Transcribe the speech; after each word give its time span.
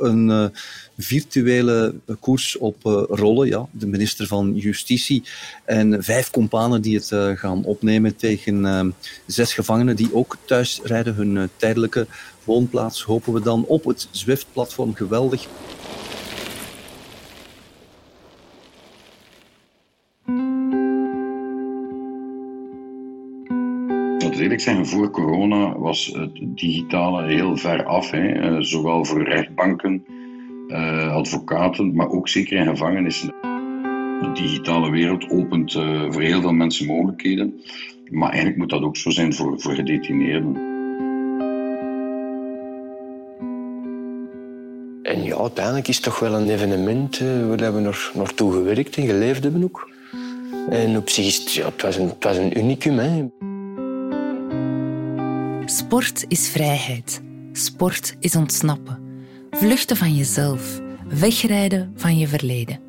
een 0.00 0.28
uh, 0.28 0.44
virtuele 0.98 1.94
koers 2.20 2.58
op 2.58 2.76
uh, 2.86 3.02
rollen. 3.08 3.48
Ja. 3.48 3.66
De 3.70 3.86
minister 3.86 4.26
van 4.26 4.54
Justitie 4.54 5.22
en 5.64 6.04
vijf 6.04 6.30
kompanen 6.30 6.82
die 6.82 6.96
het 6.96 7.10
uh, 7.10 7.36
gaan 7.36 7.64
opnemen 7.64 8.16
tegen 8.16 8.94
zes 9.26 9.54
gevangenen 9.54 9.96
die 9.96 10.14
ook 10.14 10.36
thuis 10.44 10.80
rijden. 10.82 11.14
Hun 11.14 11.48
tijdelijke 11.56 12.06
woonplaats 12.44 13.02
hopen 13.02 13.32
we 13.32 13.40
dan 13.40 13.64
op 13.64 13.84
het 13.84 14.08
Zwift-platform. 14.10 14.94
Geweldig. 14.94 15.48
Eerlijk 24.40 24.60
zijn, 24.60 24.86
voor 24.86 25.10
corona 25.10 25.78
was 25.78 26.06
het 26.06 26.40
digitale 26.42 27.26
heel 27.26 27.56
ver 27.56 27.84
af. 27.84 28.10
Hè. 28.10 28.50
Uh, 28.50 28.56
zowel 28.60 29.04
voor 29.04 29.22
rechtbanken, 29.22 30.04
uh, 30.68 31.14
advocaten, 31.14 31.94
maar 31.94 32.08
ook 32.10 32.28
zeker 32.28 32.56
in 32.56 32.66
gevangenissen. 32.66 33.34
De 34.20 34.30
digitale 34.34 34.90
wereld 34.90 35.30
opent 35.30 35.74
uh, 35.74 36.02
voor 36.10 36.22
heel 36.22 36.40
veel 36.40 36.52
mensen 36.52 36.86
mogelijkheden. 36.86 37.60
Maar 38.10 38.28
eigenlijk 38.28 38.58
moet 38.58 38.70
dat 38.70 38.82
ook 38.82 38.96
zo 38.96 39.10
zijn 39.10 39.34
voor, 39.34 39.60
voor 39.60 39.74
gedetineerden. 39.74 40.68
En 45.02 45.22
ja, 45.22 45.36
uiteindelijk 45.36 45.88
is 45.88 45.96
het 45.96 46.04
toch 46.04 46.18
wel 46.18 46.34
een 46.34 46.48
evenement 46.48 47.18
waar 47.58 47.74
we 47.74 47.80
nog 47.80 48.12
naartoe 48.14 48.52
gewerkt 48.52 48.96
en 48.96 49.06
geleefd 49.06 49.42
hebben 49.42 49.64
ook. 49.64 49.90
En 50.68 50.96
op 50.96 51.08
zich 51.08 51.52
ja, 51.52 51.64
het, 51.64 51.82
was 51.82 51.96
een, 51.96 52.08
het 52.08 52.24
was 52.24 52.36
een 52.36 52.58
unicum. 52.58 52.98
Hè. 52.98 53.28
Sport 55.70 56.24
is 56.28 56.48
vrijheid. 56.48 57.20
Sport 57.52 58.16
is 58.20 58.36
ontsnappen. 58.36 59.24
Vluchten 59.50 59.96
van 59.96 60.14
jezelf. 60.14 60.80
Wegrijden 61.08 61.92
van 61.96 62.18
je 62.18 62.28
verleden. 62.28 62.80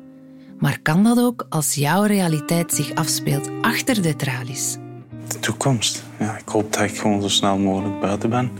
Maar 0.58 0.78
kan 0.82 1.04
dat 1.04 1.18
ook 1.18 1.46
als 1.48 1.74
jouw 1.74 2.02
realiteit 2.02 2.72
zich 2.72 2.94
afspeelt 2.94 3.50
achter 3.60 4.02
de 4.02 4.16
tralies? 4.16 4.76
De 5.28 5.38
toekomst. 5.38 6.02
Ja, 6.18 6.36
ik 6.36 6.48
hoop 6.48 6.72
dat 6.72 6.82
ik 6.82 6.98
gewoon 6.98 7.22
zo 7.22 7.28
snel 7.28 7.58
mogelijk 7.58 8.00
buiten 8.00 8.30
ben. 8.30 8.50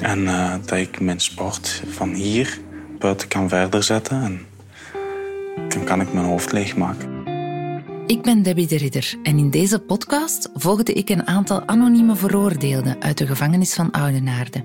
En 0.00 0.18
uh, 0.18 0.54
dat 0.64 0.78
ik 0.78 1.00
mijn 1.00 1.20
sport 1.20 1.82
van 1.88 2.12
hier 2.14 2.60
buiten 2.98 3.28
kan 3.28 3.48
verder 3.48 3.82
zetten. 3.82 4.22
En 4.22 4.46
dan 5.68 5.84
kan 5.84 6.00
ik 6.00 6.12
mijn 6.12 6.26
hoofd 6.26 6.52
leegmaken. 6.52 7.17
Ik 8.08 8.22
ben 8.22 8.42
Debbie 8.42 8.66
de 8.66 8.76
Ridder 8.76 9.14
en 9.22 9.38
in 9.38 9.50
deze 9.50 9.78
podcast 9.78 10.50
volgde 10.54 10.92
ik 10.92 11.08
een 11.08 11.26
aantal 11.26 11.62
anonieme 11.66 12.16
veroordeelden 12.16 13.02
uit 13.02 13.18
de 13.18 13.26
gevangenis 13.26 13.74
van 13.74 13.90
Oudenaarde. 13.90 14.64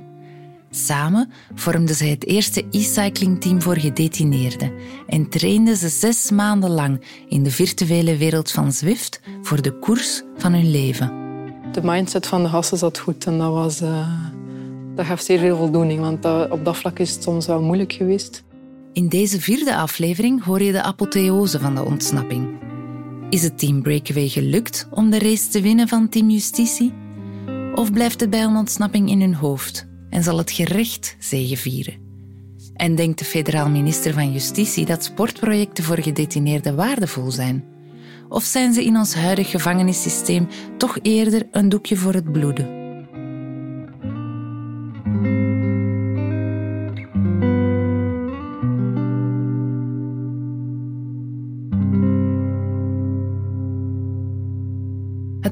Samen 0.70 1.32
vormden 1.54 1.96
ze 1.96 2.06
het 2.06 2.26
eerste 2.26 2.66
e-cycling-team 2.72 3.62
voor 3.62 3.78
gedetineerden 3.78 4.72
en 5.08 5.30
trainden 5.30 5.76
ze 5.76 5.90
zes 5.90 6.32
maanden 6.32 6.70
lang 6.70 7.02
in 7.28 7.44
de 7.44 7.52
virtuele 7.52 8.18
wereld 8.18 8.52
van 8.52 8.72
Zwift 8.72 9.22
voor 9.42 9.62
de 9.62 9.80
koers 9.80 10.22
van 10.38 10.54
hun 10.54 10.72
leven. 10.72 11.12
De 11.72 11.82
mindset 11.84 12.28
van 12.28 12.44
de 12.44 12.50
gasten 12.50 12.78
zat 12.78 12.98
goed 12.98 13.26
en 13.26 13.38
dat, 13.38 13.52
was, 13.54 13.82
uh, 13.82 14.08
dat 14.96 15.06
gaf 15.06 15.22
zeer 15.22 15.40
veel 15.40 15.58
voldoening, 15.58 16.00
want 16.00 16.22
dat, 16.22 16.52
op 16.52 16.66
dat 16.66 16.78
vlak 16.78 17.00
is 17.00 17.12
het 17.12 17.24
soms 17.24 17.48
wel 17.48 17.62
moeilijk 17.62 17.94
geweest. 17.94 18.44
In 18.94 19.10
deze 19.10 19.42
vierde 19.42 19.76
aflevering 19.76 20.44
hoor 20.44 20.62
je 20.62 20.72
de 20.72 20.82
apotheose 20.82 21.60
van 21.60 21.76
de 21.76 21.84
ontsnapping. 21.84 22.63
Is 23.30 23.44
het 23.44 23.60
Team 23.60 23.82
Breakaway 23.82 24.28
gelukt 24.28 24.88
om 24.92 25.10
de 25.10 25.20
race 25.20 25.50
te 25.50 25.62
winnen 25.62 25.88
van 25.88 26.10
Team 26.10 26.30
Justitie? 26.30 26.94
Of 27.76 27.92
blijft 27.92 28.20
het 28.20 28.30
bij 28.30 28.44
een 28.44 28.56
ontsnapping 28.56 29.10
in 29.10 29.22
hun 29.22 29.34
hoofd 29.34 29.88
en 30.10 30.24
zal 30.24 30.38
het 30.38 30.52
gerecht 30.52 31.16
zegevieren? 31.20 31.94
En 32.74 32.96
denkt 32.96 33.20
de 33.20 33.26
federaal 33.26 33.70
minister 33.70 34.14
van 34.14 34.32
Justitie 34.32 34.86
dat 34.86 35.04
sportprojecten 35.04 35.84
voor 35.84 36.02
gedetineerden 36.02 36.76
waardevol 36.76 37.32
zijn? 37.32 37.64
Of 38.30 38.44
zijn 38.44 38.74
ze 38.74 38.84
in 38.84 38.98
ons 38.98 39.16
huidig 39.16 39.50
gevangenissysteem 39.50 40.48
toch 40.78 40.98
eerder 41.02 41.48
een 41.52 41.70
doekje 41.70 41.98
voor 41.98 42.14
het 42.14 42.32
bloeden? 42.32 42.83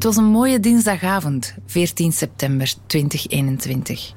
Het 0.02 0.16
was 0.16 0.24
een 0.24 0.32
mooie 0.32 0.60
dinsdagavond, 0.60 1.56
14 1.66 2.12
september 2.12 2.74
2021. 2.86 4.14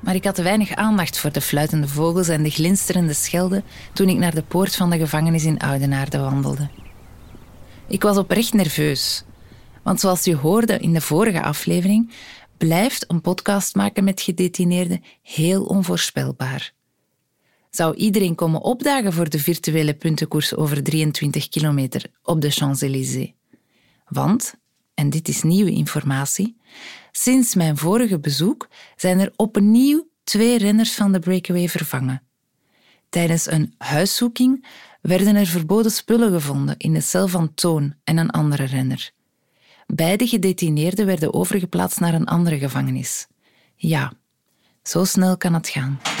Maar 0.00 0.14
ik 0.14 0.24
had 0.24 0.38
weinig 0.38 0.74
aandacht 0.74 1.18
voor 1.18 1.32
de 1.32 1.40
fluitende 1.40 1.88
vogels 1.88 2.28
en 2.28 2.42
de 2.42 2.50
glinsterende 2.50 3.12
schelden 3.12 3.64
toen 3.92 4.08
ik 4.08 4.16
naar 4.16 4.34
de 4.34 4.42
poort 4.42 4.76
van 4.76 4.90
de 4.90 4.98
gevangenis 4.98 5.44
in 5.44 5.58
Oudenaarde 5.58 6.18
wandelde. 6.18 6.68
Ik 7.88 8.02
was 8.02 8.16
oprecht 8.16 8.52
nerveus, 8.52 9.24
want 9.82 10.00
zoals 10.00 10.26
u 10.26 10.34
hoorde 10.34 10.78
in 10.78 10.92
de 10.92 11.00
vorige 11.00 11.42
aflevering, 11.42 12.12
blijft 12.56 13.10
een 13.10 13.20
podcast 13.20 13.74
maken 13.74 14.04
met 14.04 14.20
gedetineerden 14.20 15.04
heel 15.22 15.64
onvoorspelbaar. 15.64 16.72
Zou 17.70 17.94
iedereen 17.94 18.34
komen 18.34 18.62
opdagen 18.62 19.12
voor 19.12 19.28
de 19.28 19.38
virtuele 19.38 19.94
puntenkoers 19.94 20.56
over 20.56 20.82
23 20.82 21.48
kilometer 21.48 22.06
op 22.22 22.40
de 22.40 22.50
Champs-Élysées? 22.50 23.32
Want 24.08 24.54
en 24.96 25.10
dit 25.10 25.28
is 25.28 25.42
nieuwe 25.42 25.70
informatie, 25.70 26.56
sinds 27.12 27.54
mijn 27.54 27.76
vorige 27.76 28.18
bezoek 28.18 28.68
zijn 28.96 29.20
er 29.20 29.32
opnieuw 29.36 30.08
twee 30.24 30.58
renners 30.58 30.94
van 30.94 31.12
de 31.12 31.18
breakaway 31.18 31.68
vervangen. 31.68 32.22
Tijdens 33.08 33.50
een 33.50 33.74
huiszoeking 33.78 34.66
werden 35.00 35.36
er 35.36 35.46
verboden 35.46 35.90
spullen 35.90 36.32
gevonden 36.32 36.76
in 36.76 36.92
de 36.92 37.00
cel 37.00 37.28
van 37.28 37.54
Toon 37.54 37.94
en 38.04 38.16
een 38.16 38.30
andere 38.30 38.64
renner. 38.64 39.10
Beide 39.86 40.26
gedetineerden 40.26 41.06
werden 41.06 41.34
overgeplaatst 41.34 42.00
naar 42.00 42.14
een 42.14 42.26
andere 42.26 42.58
gevangenis. 42.58 43.26
Ja, 43.74 44.12
zo 44.82 45.04
snel 45.04 45.36
kan 45.36 45.54
het 45.54 45.68
gaan. 45.68 46.15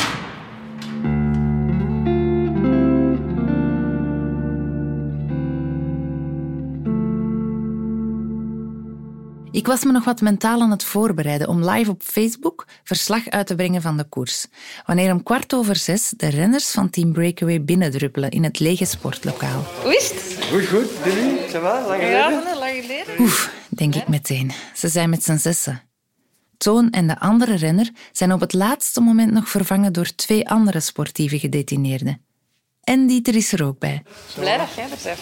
Ik 9.66 9.72
was 9.72 9.84
me 9.84 9.92
nog 9.92 10.04
wat 10.04 10.20
mentaal 10.20 10.60
aan 10.60 10.70
het 10.70 10.84
voorbereiden 10.84 11.48
om 11.48 11.70
live 11.70 11.90
op 11.90 12.02
Facebook 12.02 12.66
verslag 12.84 13.28
uit 13.28 13.46
te 13.46 13.54
brengen 13.54 13.82
van 13.82 13.96
de 13.96 14.04
koers. 14.04 14.46
Wanneer 14.84 15.12
om 15.12 15.22
kwart 15.22 15.54
over 15.54 15.76
zes 15.76 16.12
de 16.16 16.28
renners 16.28 16.70
van 16.70 16.90
Team 16.90 17.12
Breakaway 17.12 17.64
binnendruppelen 17.64 18.30
in 18.30 18.44
het 18.44 18.58
lege 18.58 18.84
sportlokaal. 18.84 19.64
Hoe 19.82 19.96
is 19.96 20.10
het? 20.10 20.44
Goed, 20.50 20.66
goed. 20.66 21.02
Billy, 21.04 21.38
ça 21.48 21.60
va? 21.60 21.86
Lang 21.86 22.02
geleden? 22.02 22.10
Ja, 22.10 22.30
lang 22.30 22.48
geleden. 22.52 23.20
Oef, 23.20 23.52
denk 23.68 23.94
ik 23.94 24.08
meteen. 24.08 24.52
Ze 24.74 24.88
zijn 24.88 25.10
met 25.10 25.24
z'n 25.24 25.36
zessen. 25.36 25.82
Toon 26.56 26.90
en 26.90 27.06
de 27.06 27.20
andere 27.20 27.54
renner 27.56 27.90
zijn 28.12 28.32
op 28.32 28.40
het 28.40 28.52
laatste 28.52 29.00
moment 29.00 29.32
nog 29.32 29.48
vervangen 29.48 29.92
door 29.92 30.14
twee 30.14 30.48
andere 30.48 30.80
sportieve 30.80 31.38
gedetineerden. 31.38 32.24
En 32.80 33.06
Dieter 33.06 33.34
is 33.34 33.52
er 33.52 33.64
ook 33.64 33.78
bij. 33.78 34.02
Blij 34.34 34.56
dat 34.56 34.68
jij 34.74 34.84
er 34.84 35.16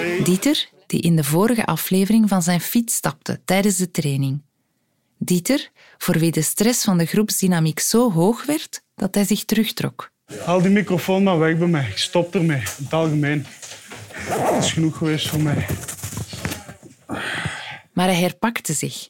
bent. 0.00 0.24
Dieter, 0.24 0.68
die 0.86 1.00
in 1.00 1.16
de 1.16 1.24
vorige 1.24 1.66
aflevering 1.66 2.28
van 2.28 2.42
zijn 2.42 2.60
fiets 2.60 2.94
stapte 2.94 3.40
tijdens 3.44 3.76
de 3.76 3.90
training. 3.90 4.42
Dieter, 5.18 5.70
voor 5.98 6.18
wie 6.18 6.30
de 6.30 6.42
stress 6.42 6.84
van 6.84 6.98
de 6.98 7.06
groepsdynamiek 7.06 7.80
zo 7.80 8.12
hoog 8.12 8.46
werd 8.46 8.82
dat 8.94 9.14
hij 9.14 9.24
zich 9.24 9.44
terugtrok. 9.44 10.10
Haal 10.44 10.62
die 10.62 10.70
microfoon 10.70 11.22
maar 11.22 11.38
weg 11.38 11.58
bij 11.58 11.66
mij. 11.66 11.88
Ik 11.88 11.98
stop 11.98 12.34
ermee, 12.34 12.58
in 12.58 12.84
het 12.84 12.92
algemeen. 12.92 13.46
Dat 14.28 14.64
is 14.64 14.72
genoeg 14.72 14.96
geweest 14.96 15.28
voor 15.28 15.40
mij. 15.40 15.66
Maar 17.92 18.06
hij 18.06 18.20
herpakte 18.20 18.72
zich 18.72 19.08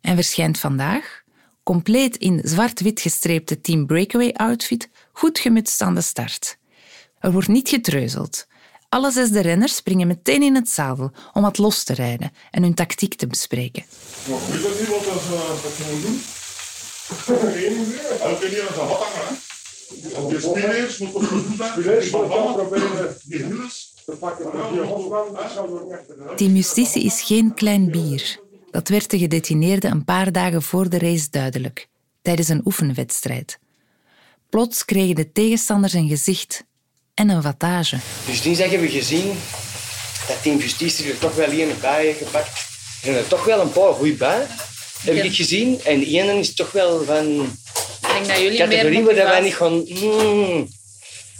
en 0.00 0.14
verschijnt 0.14 0.58
vandaag, 0.58 1.22
compleet 1.62 2.16
in 2.16 2.40
zwart-wit 2.44 3.00
gestreepte 3.00 3.60
Team 3.60 3.86
Breakaway 3.86 4.32
outfit, 4.32 4.88
goed 5.12 5.38
gemutst 5.38 5.80
aan 5.80 5.94
de 5.94 6.00
start. 6.00 6.58
Er 7.18 7.32
wordt 7.32 7.48
niet 7.48 7.68
getreuzeld. 7.68 8.46
Alle 8.92 9.10
zes 9.10 9.30
de 9.30 9.40
renners 9.40 9.76
springen 9.76 10.06
meteen 10.06 10.42
in 10.42 10.54
het 10.54 10.68
zadel 10.68 11.10
om 11.32 11.42
wat 11.42 11.58
los 11.58 11.84
te 11.84 11.94
rijden 11.94 12.32
en 12.50 12.62
hun 12.62 12.74
tactiek 12.74 13.14
te 13.14 13.26
bespreken. 13.26 13.84
Maar 14.28 14.38
weet 14.50 14.62
dat 14.62 14.78
niet 14.78 14.88
wat 14.88 15.04
we 15.04 15.10
moeten 15.64 16.02
doen? 16.02 16.20
Hangen? 18.76 19.38
Je 20.28 20.40
spelers 20.40 20.96
goed 20.96 21.28
zijn? 21.56 21.80
Team 26.36 26.54
Justitie 26.54 27.04
is 27.04 27.22
geen 27.22 27.54
klein 27.54 27.90
bier. 27.90 28.40
Dat 28.70 28.88
werd 28.88 29.10
de 29.10 29.18
gedetineerden 29.18 29.90
een 29.90 30.04
paar 30.04 30.32
dagen 30.32 30.62
voor 30.62 30.88
de 30.88 30.98
race 30.98 31.30
duidelijk, 31.30 31.88
tijdens 32.22 32.48
een 32.48 32.62
oefenwedstrijd. 32.64 33.58
Plots 34.48 34.84
kregen 34.84 35.14
de 35.14 35.32
tegenstanders 35.32 35.92
een 35.92 36.08
gezicht 36.08 36.64
en 37.14 37.28
een 37.28 37.42
wattage. 37.42 37.96
Dus 38.26 38.42
die 38.42 38.56
hebben 38.56 38.80
we 38.80 38.88
gezien 38.88 39.32
dat 40.28 40.42
Team 40.42 40.58
Justitie 40.58 41.10
er 41.10 41.18
toch 41.18 41.34
wel 41.34 41.50
een 41.52 41.72
bij 41.80 42.04
heeft 42.04 42.18
gepakt. 42.18 42.70
En 43.02 43.14
er 43.14 43.28
toch 43.28 43.44
wel 43.44 43.60
een 43.60 43.72
paar 43.72 43.92
goede 43.92 44.12
bij, 44.12 44.46
heb 45.02 45.24
ik 45.24 45.34
gezien. 45.34 45.80
En 45.84 45.98
de 45.98 46.06
ene 46.06 46.38
is 46.38 46.54
toch 46.54 46.72
wel 46.72 47.04
van 47.04 47.50
denk 48.12 48.26
dat 48.26 48.38
jullie 48.38 48.58
categorie 48.58 49.02
meer 49.02 49.14
waar 49.14 49.26
wij 49.26 49.40
niet 49.40 49.54
gaan... 49.54 49.72
Mm, 49.88 50.68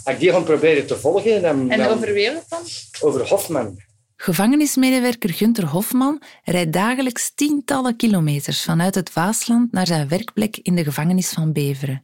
als 0.03 0.13
ik 0.13 0.19
die 0.19 0.31
gaan 0.31 0.43
proberen 0.43 0.87
te 0.87 0.97
volgen, 0.97 1.41
dan... 1.41 1.71
En 1.71 1.79
dan- 1.79 1.87
over 1.87 2.13
wie 2.13 2.31
dan? 2.49 2.59
over 3.01 3.27
Hofman. 3.27 3.81
Gevangenismedewerker 4.15 5.33
Gunther 5.33 5.67
Hofman 5.67 6.21
rijdt 6.43 6.73
dagelijks 6.73 7.31
tientallen 7.35 7.95
kilometers 7.95 8.63
vanuit 8.63 8.95
het 8.95 9.13
Waasland 9.13 9.71
naar 9.71 9.87
zijn 9.87 10.07
werkplek 10.07 10.57
in 10.57 10.75
de 10.75 10.83
gevangenis 10.83 11.29
van 11.29 11.53
Beveren. 11.53 12.03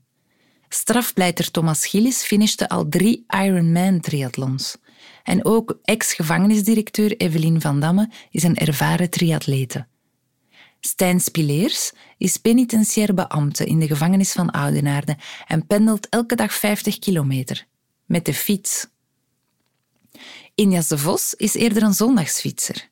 Strafpleiter 0.69 1.51
Thomas 1.51 1.85
Gillis 1.85 2.23
finishte 2.23 2.69
al 2.69 2.89
drie 2.89 3.25
Ironman-triathlons. 3.27 4.77
En 5.23 5.45
ook 5.45 5.79
ex-gevangenisdirecteur 5.83 7.17
Evelien 7.17 7.61
van 7.61 7.79
Damme 7.79 8.09
is 8.31 8.43
een 8.43 8.55
ervaren 8.55 9.09
triatlete. 9.09 9.87
Stijn 10.79 11.19
Spileers 11.19 11.91
is 12.17 12.37
penitentiair 12.37 13.13
beambte 13.13 13.65
in 13.65 13.79
de 13.79 13.87
gevangenis 13.87 14.31
van 14.31 14.51
Oudenaarde 14.51 15.17
en 15.47 15.67
pendelt 15.67 16.09
elke 16.09 16.35
dag 16.35 16.53
50 16.53 16.99
kilometer. 16.99 17.67
Met 18.05 18.25
de 18.25 18.33
fiets. 18.33 18.87
Injas 20.55 20.87
de 20.87 20.97
Vos 20.97 21.33
is 21.33 21.53
eerder 21.53 21.83
een 21.83 21.93
zondagsfietser. 21.93 22.89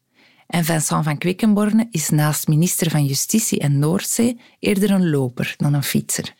En 0.48 0.66
Vincent 0.66 1.04
van 1.04 1.18
Quickenborne 1.18 1.88
is 1.92 2.10
naast 2.10 2.48
minister 2.48 2.90
van 2.90 3.06
Justitie 3.06 3.60
en 3.60 3.80
Noordzee 3.80 4.40
eerder 4.60 4.92
een 4.92 5.10
loper 5.10 5.54
dan 5.58 5.74
een 5.74 5.84
fietser. 5.84 6.36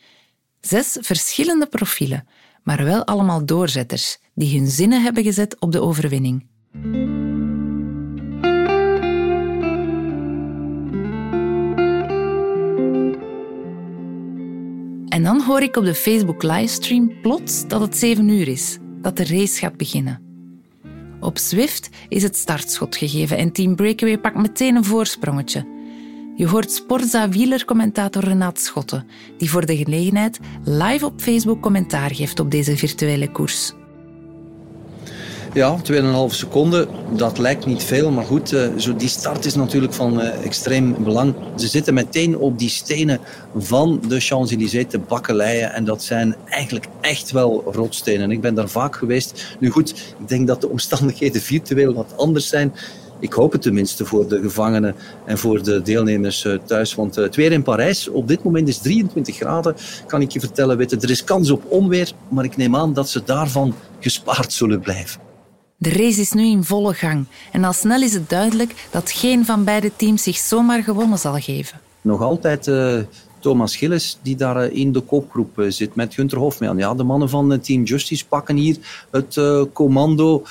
Zes 0.60 0.96
verschillende 1.00 1.66
profielen, 1.66 2.26
maar 2.62 2.84
wel 2.84 3.04
allemaal 3.04 3.46
doorzetters 3.46 4.18
die 4.34 4.58
hun 4.58 4.68
zinnen 4.68 5.02
hebben 5.02 5.24
gezet 5.24 5.60
op 5.60 5.72
de 5.72 5.80
overwinning. 5.80 6.46
En 15.08 15.22
dan 15.22 15.42
hoor 15.42 15.62
ik 15.62 15.76
op 15.76 15.84
de 15.84 15.94
Facebook 15.94 16.42
livestream 16.42 17.20
plots 17.20 17.68
dat 17.68 17.80
het 17.80 17.96
7 17.96 18.28
uur 18.28 18.48
is, 18.48 18.78
dat 19.00 19.16
de 19.16 19.24
race 19.24 19.58
gaat 19.58 19.76
beginnen. 19.76 20.22
Op 21.20 21.38
Zwift 21.38 21.88
is 22.08 22.22
het 22.22 22.36
startschot 22.36 22.96
gegeven 22.96 23.36
en 23.36 23.52
Team 23.52 23.76
Breakaway 23.76 24.18
pakt 24.18 24.36
meteen 24.36 24.76
een 24.76 24.84
voorsprongetje. 24.84 25.77
Je 26.38 26.48
hoort 26.48 26.72
Sportza-wielercommentator 26.72 28.24
Renaat 28.24 28.60
Schotten, 28.60 29.06
die 29.38 29.50
voor 29.50 29.66
de 29.66 29.76
gelegenheid 29.76 30.38
live 30.64 31.04
op 31.04 31.20
Facebook 31.20 31.60
commentaar 31.60 32.14
geeft 32.14 32.40
op 32.40 32.50
deze 32.50 32.76
virtuele 32.76 33.30
koers. 33.30 33.72
Ja, 35.54 35.78
2,5 35.92 36.34
seconden, 36.34 36.88
dat 37.16 37.38
lijkt 37.38 37.66
niet 37.66 37.82
veel, 37.82 38.10
maar 38.10 38.24
goed, 38.24 38.52
eh, 38.52 38.68
zo 38.76 38.96
die 38.96 39.08
start 39.08 39.44
is 39.44 39.54
natuurlijk 39.54 39.92
van 39.92 40.20
eh, 40.20 40.44
extreem 40.44 41.02
belang. 41.04 41.34
Ze 41.56 41.68
zitten 41.68 41.94
meteen 41.94 42.36
op 42.36 42.58
die 42.58 42.68
stenen 42.68 43.20
van 43.56 44.00
de 44.08 44.20
Champs-Élysées 44.20 44.86
te 44.88 44.98
bakkeleien 44.98 45.72
en 45.72 45.84
dat 45.84 46.02
zijn 46.02 46.36
eigenlijk 46.44 46.86
echt 47.00 47.30
wel 47.30 47.64
rotstenen. 47.72 48.30
Ik 48.30 48.40
ben 48.40 48.54
daar 48.54 48.68
vaak 48.68 48.96
geweest. 48.96 49.56
Nu 49.60 49.70
goed, 49.70 50.14
ik 50.18 50.28
denk 50.28 50.46
dat 50.46 50.60
de 50.60 50.68
omstandigheden 50.68 51.42
virtueel 51.42 51.94
wat 51.94 52.14
anders 52.16 52.48
zijn. 52.48 52.72
Ik 53.20 53.32
hoop 53.32 53.52
het 53.52 53.62
tenminste 53.62 54.04
voor 54.04 54.28
de 54.28 54.40
gevangenen 54.40 54.94
en 55.24 55.38
voor 55.38 55.62
de 55.62 55.82
deelnemers 55.82 56.44
eh, 56.44 56.58
thuis. 56.64 56.94
Want 56.94 57.16
eh, 57.16 57.24
het 57.24 57.36
weer 57.36 57.52
in 57.52 57.62
Parijs 57.62 58.08
op 58.08 58.28
dit 58.28 58.44
moment 58.44 58.68
is 58.68 58.78
23 58.78 59.36
graden, 59.36 59.74
kan 60.06 60.20
ik 60.20 60.30
je 60.30 60.40
vertellen. 60.40 60.76
Weet 60.76 60.90
je, 60.90 60.96
er 60.96 61.10
is 61.10 61.24
kans 61.24 61.50
op 61.50 61.62
onweer, 61.68 62.12
maar 62.28 62.44
ik 62.44 62.56
neem 62.56 62.76
aan 62.76 62.92
dat 62.92 63.08
ze 63.08 63.22
daarvan 63.24 63.74
gespaard 64.00 64.52
zullen 64.52 64.80
blijven. 64.80 65.20
De 65.76 65.90
race 65.90 66.20
is 66.20 66.32
nu 66.32 66.46
in 66.46 66.64
volle 66.64 66.94
gang 66.94 67.24
en 67.52 67.64
al 67.64 67.72
snel 67.72 68.02
is 68.02 68.12
het 68.12 68.28
duidelijk 68.28 68.74
dat 68.90 69.10
geen 69.10 69.44
van 69.44 69.64
beide 69.64 69.90
teams 69.96 70.22
zich 70.22 70.36
zomaar 70.36 70.82
gewonnen 70.82 71.18
zal 71.18 71.34
geven. 71.40 71.80
nog 72.00 72.20
altijd 72.22 72.66
eh, 72.66 72.98
Thomas 73.40 73.76
Gillis 73.76 74.18
die 74.22 74.36
daar 74.36 74.72
in 74.72 74.92
de 74.92 75.00
kopgroep 75.00 75.64
zit 75.68 75.94
met 75.94 76.14
Gunter 76.14 76.38
Hofman. 76.38 76.78
Ja, 76.78 76.94
de 76.94 77.02
mannen 77.02 77.28
van 77.28 77.60
Team 77.60 77.82
Justice 77.82 78.26
pakken 78.26 78.56
hier 78.56 78.76
het 79.10 79.40
commando 79.72 80.44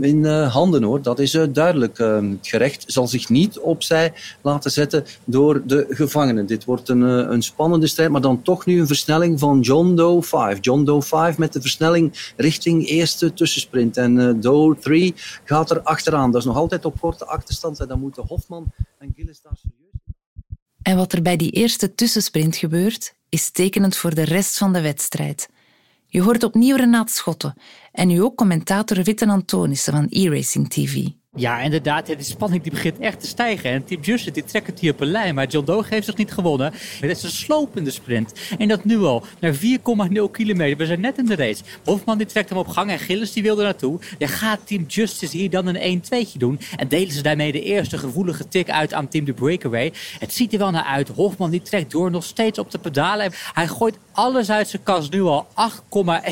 in 0.00 0.24
eh, 0.24 0.52
handen 0.52 0.82
hoor. 0.82 1.02
Dat 1.02 1.18
is 1.18 1.34
eh, 1.34 1.44
duidelijk. 1.52 1.98
Het 1.98 2.48
gerecht 2.48 2.84
zal 2.86 3.08
zich 3.08 3.28
niet 3.28 3.58
opzij 3.58 4.12
laten 4.40 4.70
zetten 4.70 5.04
door 5.24 5.62
de 5.66 5.86
gevangenen. 5.88 6.46
Dit 6.46 6.64
wordt 6.64 6.88
een, 6.88 7.02
eh, 7.02 7.30
een 7.30 7.42
spannende 7.42 7.86
strijd, 7.86 8.10
maar 8.10 8.20
dan 8.20 8.42
toch 8.42 8.66
nu 8.66 8.80
een 8.80 8.86
versnelling 8.86 9.38
van 9.38 9.60
John 9.60 9.94
Doe 9.94 10.22
5. 10.22 10.58
John 10.60 10.84
Doe 10.84 11.02
5 11.02 11.38
met 11.38 11.52
de 11.52 11.60
versnelling 11.60 12.32
richting 12.36 12.86
eerste 12.86 13.32
tussensprint. 13.32 13.96
En 13.96 14.40
Doe 14.40 14.76
3 14.78 15.14
gaat 15.44 15.70
er 15.70 15.82
achteraan. 15.82 16.30
Dat 16.30 16.40
is 16.40 16.46
nog 16.46 16.56
altijd 16.56 16.84
op 16.84 17.00
korte 17.00 17.26
achterstand. 17.26 17.80
En 17.80 17.88
dan 17.88 18.00
moeten 18.00 18.26
Hofman 18.26 18.72
en 18.98 19.12
Gillis 19.16 19.40
daar 19.42 19.56
serieus 19.56 19.90
En 20.82 20.96
wat 20.96 21.12
er 21.12 21.22
bij 21.22 21.36
die 21.36 21.50
eerste 21.50 21.94
tussensprint 21.94 22.56
gebeurt, 22.56 23.14
is 23.28 23.50
tekenend 23.50 23.96
voor 23.96 24.14
de 24.14 24.24
rest 24.24 24.58
van 24.58 24.72
de 24.72 24.80
wedstrijd. 24.80 25.48
Je 26.06 26.22
hoort 26.22 26.42
opnieuw 26.42 26.76
Renaat 26.76 27.10
Schotten 27.10 27.54
en 28.00 28.08
nu 28.08 28.22
ook 28.22 28.36
commentator 28.36 29.02
Witten 29.02 29.28
Antonissen 29.28 29.92
van 29.92 30.06
e-Racing 30.10 30.68
TV. 30.68 31.06
Ja, 31.34 31.60
inderdaad. 31.60 32.06
De 32.06 32.16
spanning 32.18 32.62
die 32.62 32.72
begint 32.72 32.98
echt 32.98 33.20
te 33.20 33.26
stijgen. 33.26 33.70
En 33.70 33.84
Team 33.84 34.00
Justice 34.00 34.30
die 34.30 34.44
trekt 34.44 34.66
het 34.66 34.78
hier 34.78 34.92
op 34.92 35.00
een 35.00 35.10
lijn. 35.10 35.34
Maar 35.34 35.46
John 35.46 35.66
Doe 35.66 35.84
heeft 35.88 36.04
zich 36.04 36.16
niet 36.16 36.32
gewonnen. 36.32 36.72
Het 37.00 37.10
is 37.10 37.22
een 37.22 37.30
slopende 37.30 37.90
sprint. 37.90 38.32
En 38.58 38.68
dat 38.68 38.84
nu 38.84 38.98
al. 38.98 39.24
Naar 39.40 39.54
4,0 39.54 39.60
kilometer. 40.32 40.76
We 40.76 40.86
zijn 40.86 41.00
net 41.00 41.18
in 41.18 41.26
de 41.26 41.34
race. 41.34 41.62
Hofman 41.84 42.18
die 42.18 42.26
trekt 42.26 42.48
hem 42.48 42.58
op 42.58 42.68
gang. 42.68 42.90
En 42.90 42.98
Gillis 42.98 43.32
die 43.32 43.42
wil 43.42 43.58
er 43.58 43.64
naartoe. 43.64 43.98
Ja, 44.18 44.26
gaat 44.26 44.66
Team 44.66 44.84
Justice 44.86 45.36
hier 45.36 45.50
dan 45.50 45.66
een 45.66 46.02
1-2'tje 46.02 46.38
doen? 46.38 46.60
En 46.76 46.88
delen 46.88 47.12
ze 47.12 47.22
daarmee 47.22 47.52
de 47.52 47.62
eerste 47.62 47.98
gevoelige 47.98 48.48
tik 48.48 48.70
uit 48.70 48.94
aan 48.94 49.08
Team 49.08 49.24
The 49.24 49.32
Breakaway? 49.32 49.92
Het 50.18 50.34
ziet 50.34 50.52
er 50.52 50.58
wel 50.58 50.70
naar 50.70 50.84
uit. 50.84 51.08
Hofman 51.08 51.50
die 51.50 51.62
trekt 51.62 51.90
door 51.90 52.10
nog 52.10 52.24
steeds 52.24 52.58
op 52.58 52.70
de 52.70 52.78
pedalen. 52.78 53.32
Hij 53.52 53.68
gooit 53.68 53.98
alles 54.12 54.50
uit 54.50 54.68
zijn 54.68 54.82
kast 54.82 55.12
nu 55.12 55.22
al. 55.22 55.46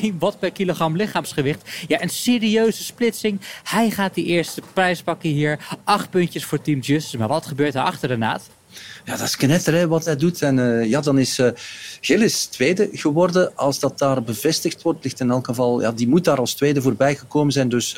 8,1 0.02 0.18
watt 0.18 0.38
per 0.38 0.52
kilogram 0.52 0.96
lichaamsgewicht. 0.96 1.57
Ja, 1.86 2.02
een 2.02 2.08
serieuze 2.08 2.84
splitsing. 2.84 3.40
Hij 3.62 3.90
gaat 3.90 4.14
die 4.14 4.24
eerste 4.24 4.62
prijs 4.72 5.02
pakken 5.02 5.30
hier. 5.30 5.58
Acht 5.84 6.10
puntjes 6.10 6.44
voor 6.44 6.60
Team 6.60 6.80
Justice. 6.80 7.18
Maar 7.18 7.28
wat 7.28 7.46
gebeurt 7.46 7.74
er 7.74 7.82
achter 7.82 8.08
Renaat? 8.08 8.48
Ja, 9.08 9.16
dat 9.16 9.26
is 9.26 9.36
knetter 9.36 9.88
wat 9.88 10.04
hij 10.04 10.16
doet. 10.16 10.42
En 10.42 10.58
eh, 10.58 10.88
ja, 10.88 11.00
dan 11.00 11.18
is 11.18 11.38
eh 11.38 11.50
Gillis 12.00 12.44
tweede 12.44 12.88
geworden. 12.92 13.56
Als 13.56 13.78
dat 13.78 13.98
daar 13.98 14.22
bevestigd 14.22 14.82
wordt, 14.82 15.04
ligt 15.04 15.20
in 15.20 15.30
elk 15.30 15.46
geval... 15.46 15.80
Ja, 15.80 15.92
die 15.92 16.08
moet 16.08 16.24
daar 16.24 16.38
als 16.38 16.54
tweede 16.54 16.82
voorbij 16.82 17.16
gekomen 17.16 17.52
zijn. 17.52 17.68
Dus 17.68 17.96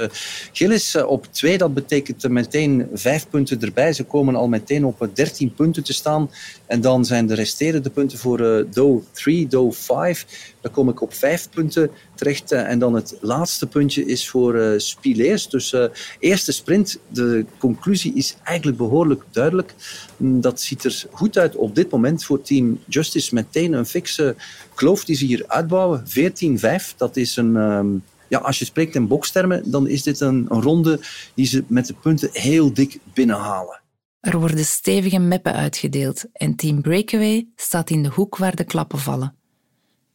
Gillis 0.52 0.94
eh, 0.94 1.06
op 1.06 1.26
twee, 1.30 1.58
dat 1.58 1.74
betekent 1.74 2.28
meteen 2.28 2.88
vijf 2.94 3.28
punten 3.28 3.60
erbij. 3.60 3.92
Ze 3.92 4.04
komen 4.04 4.34
al 4.34 4.48
meteen 4.48 4.84
op 4.84 5.08
13 5.12 5.54
punten 5.54 5.84
te 5.84 5.92
staan. 5.92 6.30
En 6.66 6.80
dan 6.80 7.04
zijn 7.04 7.26
de 7.26 7.34
resterende 7.34 7.90
punten 7.90 8.18
voor 8.18 8.66
Doe 8.70 9.02
3, 9.12 9.46
Doe 9.46 9.72
5. 9.72 10.26
Dan 10.60 10.72
kom 10.72 10.88
ik 10.88 11.00
op 11.00 11.14
vijf 11.14 11.48
punten 11.50 11.90
terecht. 12.14 12.52
en 12.52 12.78
dan 12.78 12.94
het 12.94 13.16
laatste 13.20 13.66
puntje 13.66 14.04
is 14.04 14.28
voor 14.28 14.54
eh 14.54 14.78
Spileers. 14.78 15.48
Dus 15.48 15.74
eerste 16.18 16.52
sprint. 16.52 16.98
De 17.08 17.44
conclusie 17.58 18.14
is 18.14 18.36
eigenlijk 18.44 18.78
behoorlijk 18.78 19.22
duidelijk. 19.30 19.74
Mm, 20.16 20.40
Ziet 20.60 20.84
er 20.84 21.06
goed 21.12 21.38
uit 21.38 21.56
op 21.56 21.74
dit 21.74 21.90
moment 21.90 22.24
voor 22.24 22.42
Team 22.42 22.80
Justice. 22.86 23.34
Meteen 23.34 23.72
een 23.72 23.86
fikse 23.86 24.36
kloof 24.74 25.04
die 25.04 25.16
ze 25.16 25.24
hier 25.24 25.44
uitbouwen. 25.46 26.04
14-5. 26.08 26.96
Dat 26.96 27.16
is 27.16 27.36
een... 27.36 27.56
ehm, 27.56 27.88
ja, 28.30 28.38
als 28.38 28.58
je 28.58 28.64
spreekt 28.64 28.94
in 28.94 29.06
bokstermen, 29.06 29.70
dan 29.70 29.88
is 29.88 30.02
dit 30.02 30.20
een, 30.20 30.46
een 30.48 30.62
ronde 30.62 31.00
die 31.34 31.46
ze 31.46 31.64
met 31.66 31.86
de 31.86 31.94
punten 31.94 32.30
heel 32.32 32.72
dik 32.72 32.98
binnenhalen. 33.14 33.80
Er 34.20 34.38
worden 34.38 34.64
stevige 34.64 35.18
meppen 35.18 35.54
uitgedeeld 35.54 36.24
en 36.32 36.56
Team 36.56 36.82
Breakaway 36.82 37.48
staat 37.56 37.90
in 37.90 38.02
de 38.02 38.08
hoek 38.08 38.36
waar 38.36 38.56
de 38.56 38.64
klappen 38.64 38.98
vallen. 38.98 39.34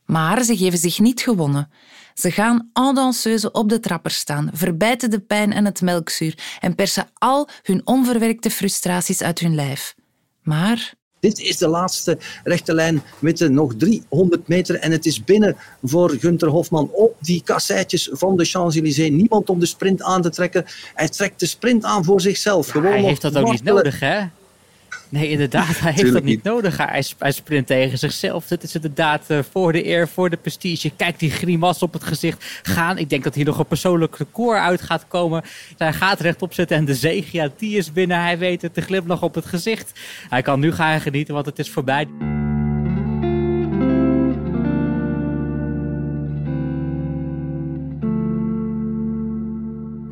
Maar 0.06 0.44
ze 0.44 0.58
geven 0.58 0.78
zich 0.80 1.00
niet 1.00 1.22
gewonnen. 1.22 1.70
Ze 2.14 2.32
gaan 2.32 2.70
en 2.74 2.96
danseuse 2.96 3.52
op 3.52 3.70
de 3.70 3.80
trapper 3.80 4.12
staan, 4.12 4.50
verbijten 4.54 5.10
de 5.10 5.20
pijn 5.20 5.54
en 5.54 5.66
het 5.66 5.82
melkzuur 5.82 6.58
en 6.60 6.76
persen 6.76 7.10
al 7.14 7.50
hun 7.62 7.82
onverwerkte 7.88 8.50
frustraties 8.50 9.22
uit 9.22 9.40
hun 9.40 9.56
lijf. 9.56 9.96
Maar 10.46 10.96
Dit 11.26 11.40
is 11.40 11.58
de 11.58 11.68
laatste 11.68 12.18
rechte 12.44 12.74
lijn. 12.74 13.02
Witte 13.20 13.48
nog 13.48 13.74
300 13.78 14.48
meter 14.48 14.76
en 14.76 14.92
het 14.92 15.06
is 15.06 15.24
binnen 15.24 15.56
voor 15.84 16.10
Gunther 16.10 16.50
Hofman 16.50 16.90
op 16.92 17.16
die 17.20 17.42
kasseitjes 17.44 18.10
van 18.12 18.38
de 18.38 18.46
Champs-Élysées. 18.46 19.10
Niemand 19.10 19.50
om 19.50 19.60
de 19.60 19.66
sprint 19.66 20.02
aan 20.02 20.22
te 20.22 20.30
trekken. 20.30 20.66
Hij 20.94 21.10
trekt 21.10 21.40
de 21.40 21.46
sprint 21.46 21.84
aan 21.84 22.04
voor 22.04 22.22
zichzelf. 22.22 22.68
Gewoon 22.68 22.92
hij 22.92 23.02
heeft 23.02 23.22
dat 23.22 23.38
ook 23.38 23.52
niet 23.52 23.64
nodig, 23.64 24.00
hè? 24.00 24.22
Nee, 25.10 25.30
inderdaad, 25.30 25.80
hij 25.80 25.92
heeft 25.92 26.14
dat 26.14 26.24
niet 26.24 26.44
nodig. 26.44 26.78
Hij, 26.78 27.02
sp- 27.02 27.20
hij 27.22 27.32
sprint 27.32 27.68
tegen 27.68 27.98
zichzelf. 27.98 28.48
Dit 28.48 28.64
is 28.64 28.76
inderdaad 28.76 29.24
eh, 29.28 29.40
voor 29.52 29.72
de 29.72 29.86
eer, 29.86 30.08
voor 30.08 30.30
de 30.30 30.38
prestige. 30.38 30.92
Kijk 30.96 31.20
die 31.20 31.32
grimas 31.32 31.82
op 31.82 31.94
het 31.94 32.04
gezicht 32.04 32.60
gaan. 32.64 32.98
Ik 32.98 33.10
denk 33.10 33.24
dat 33.24 33.36
hier 33.36 33.46
nog 33.46 33.60
een 33.60 33.66
persoonlijk 33.66 34.18
record 34.18 34.60
uit 34.60 34.82
gaat 34.82 35.06
komen. 35.08 35.44
Hij 35.78 35.94
gaat 35.94 36.20
rechtop 36.20 36.54
zitten 36.54 36.78
en 36.78 36.86
de 36.86 36.96
zege, 36.96 37.38
ja, 37.38 37.50
die 37.58 37.78
is 37.78 37.92
binnen. 37.92 38.22
Hij 38.22 38.38
weet 38.38 38.62
het, 38.62 38.76
de 38.76 38.82
glimlach 38.82 39.22
op 39.22 39.36
het 39.36 39.46
gezicht. 39.46 40.00
Hij 40.30 40.42
kan 40.42 40.60
nu 40.60 40.72
gaan 40.72 41.02
genieten, 41.02 41.34
want 41.34 41.46
het 41.46 41.60
is 41.60 41.70
voorbij. 41.70 42.35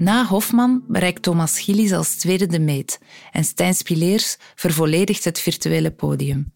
Na 0.04 0.26
Hofman 0.26 0.84
bereikt 0.88 1.22
Thomas 1.22 1.60
Gillis 1.60 1.92
als 1.94 2.16
tweede 2.16 2.46
de 2.46 2.60
meet 2.60 3.00
en 3.32 3.44
Stijn 3.44 3.74
Spileers 3.74 4.38
vervolledigt 4.56 5.24
het 5.24 5.40
virtuele 5.40 5.92
podium. 5.92 6.54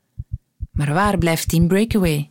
Maar 0.71 0.93
waar 0.93 1.17
blijft 1.17 1.49
Team 1.49 1.67
Breakaway? 1.67 2.29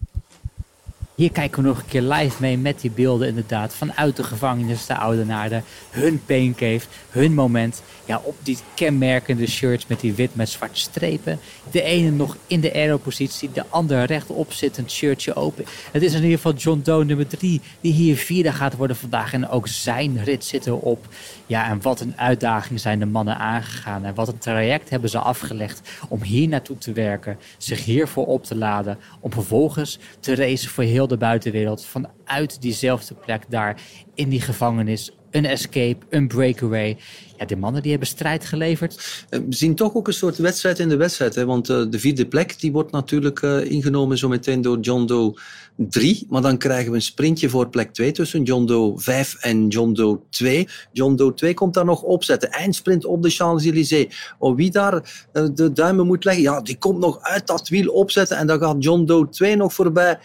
Hier 1.16 1.32
kijken 1.32 1.62
we 1.62 1.68
nog 1.68 1.78
een 1.78 1.87
keer 1.87 2.02
live 2.02 2.37
mee 2.40 2.58
met 2.58 2.80
die 2.80 2.90
beelden 2.90 3.28
inderdaad. 3.28 3.75
Vanuit 3.75 4.16
de 4.16 4.25
gevangenis, 4.25 4.87
de 4.87 4.96
Oudenaarde. 4.96 5.62
Hun 5.90 6.23
paincave, 6.26 6.87
hun 7.11 7.35
moment. 7.35 7.82
Ja, 8.04 8.20
op 8.25 8.37
die 8.42 8.58
kenmerkende 8.75 9.46
shirts 9.46 9.87
met 9.87 10.00
die 10.00 10.14
wit 10.14 10.35
met 10.35 10.49
zwarte 10.49 10.80
strepen. 10.80 11.38
De 11.70 11.82
ene 11.82 12.11
nog 12.11 12.37
in 12.46 12.61
de 12.61 12.73
aeropositie, 12.73 13.52
de 13.52 13.64
andere 13.68 14.02
rechtop 14.02 14.52
zittend, 14.52 14.90
shirtje 14.90 15.35
open. 15.35 15.64
Het 15.92 16.02
is 16.02 16.12
in 16.12 16.23
ieder 16.23 16.37
geval 16.37 16.54
John 16.54 16.80
Doe 16.85 17.04
nummer 17.04 17.26
drie 17.26 17.61
die 17.80 17.92
hier 17.92 18.16
vierde 18.16 18.52
gaat 18.52 18.76
worden 18.76 18.96
vandaag. 18.96 19.32
En 19.32 19.49
ook 19.49 19.68
zijn 19.68 20.25
rit 20.25 20.44
zit 20.44 20.66
erop. 20.66 21.06
Ja, 21.46 21.68
en 21.68 21.82
wat 21.82 22.00
een 22.00 22.14
uitdaging 22.16 22.80
zijn 22.80 22.99
de 22.99 23.06
mannen 23.06 23.38
aangegaan. 23.38 24.04
En 24.04 24.14
wat 24.14 24.28
een 24.28 24.38
traject 24.38 24.90
hebben 24.90 25.11
ze 25.11 25.18
afgelegd 25.18 25.80
om 26.08 26.23
hier 26.23 26.49
naartoe 26.49 26.78
te 26.78 26.92
werken. 26.92 27.38
Zich 27.58 27.85
hiervoor 27.85 28.26
op 28.26 28.44
te 28.44 28.56
laden. 28.56 28.99
Om 29.20 29.32
vervolgens 29.32 29.99
te 30.20 30.35
racen 30.35 30.70
voor 30.70 30.85
heel 30.85 31.06
de 31.09 31.17
buitenwereld. 31.17 31.85
Vanuit 31.85 32.63
diezelfde 32.63 33.15
plek 33.15 33.45
daar 33.49 33.81
in 34.15 34.29
die 34.29 34.41
gevangenis. 34.41 35.17
Een 35.37 35.45
escape, 35.45 36.07
een 36.09 36.28
breakaway. 36.28 36.97
Ja, 37.37 37.45
de 37.45 37.57
mannen 37.57 37.83
die 37.83 37.90
hebben 37.90 38.09
strijd 38.09 38.45
geleverd. 38.45 39.25
Eh, 39.28 39.40
We 39.40 39.55
zien 39.55 39.75
toch 39.75 39.95
ook 39.95 40.07
een 40.07 40.12
soort 40.12 40.37
wedstrijd 40.37 40.78
in 40.78 40.88
de 40.88 40.97
wedstrijd. 40.97 41.35
Hè? 41.35 41.45
Want 41.45 41.69
eh, 41.69 41.85
de 41.90 41.99
vierde 41.99 42.26
plek 42.26 42.61
die 42.61 42.73
wordt 42.73 42.93
natuurlijk 42.93 43.43
eh, 43.43 43.71
ingenomen 43.71 44.19
zo 44.19 44.28
meteen 44.28 44.62
door 44.62 44.78
John 44.81 45.05
Doe 45.05 45.38
3. 45.76 46.26
Maar 46.28 46.43
dan 46.43 46.59
krijgen 46.59 46.90
we 46.90 46.97
een 46.97 47.02
sprintje 47.02 47.49
voor 47.49 47.69
plek 47.69 47.93
2 47.93 48.12
tussen 48.12 48.43
John 48.43 48.64
Doe 48.64 49.00
5 49.00 49.35
en 49.35 49.69
John 49.69 49.93
Doe 49.93 50.19
2. 50.31 50.69
John 50.93 51.14
Doe 51.14 51.35
2 51.35 51.55
komt 51.55 51.75
daar 51.75 51.85
nog 51.85 52.02
opzetten. 52.02 52.50
Eindsprint 52.50 53.05
op 53.05 53.23
de 53.23 53.31
Champs-Élysées. 53.31 54.35
Oh, 54.38 54.57
wie 54.57 54.71
daar 54.71 55.26
de 55.55 55.73
duimen 55.73 56.07
moet 56.07 56.25
leggen, 56.25 56.43
ja, 56.43 56.61
die 56.61 56.78
komt 56.78 56.99
nog 56.99 57.21
uit 57.21 57.47
dat 57.47 57.69
wiel 57.69 57.93
opzetten. 57.93 58.37
En 58.37 58.47
dan 58.47 58.59
gaat 58.59 58.85
John 58.85 59.05
Doe 59.05 59.28
2 59.28 59.57
nog 59.57 59.75
voorbij. 59.75 60.19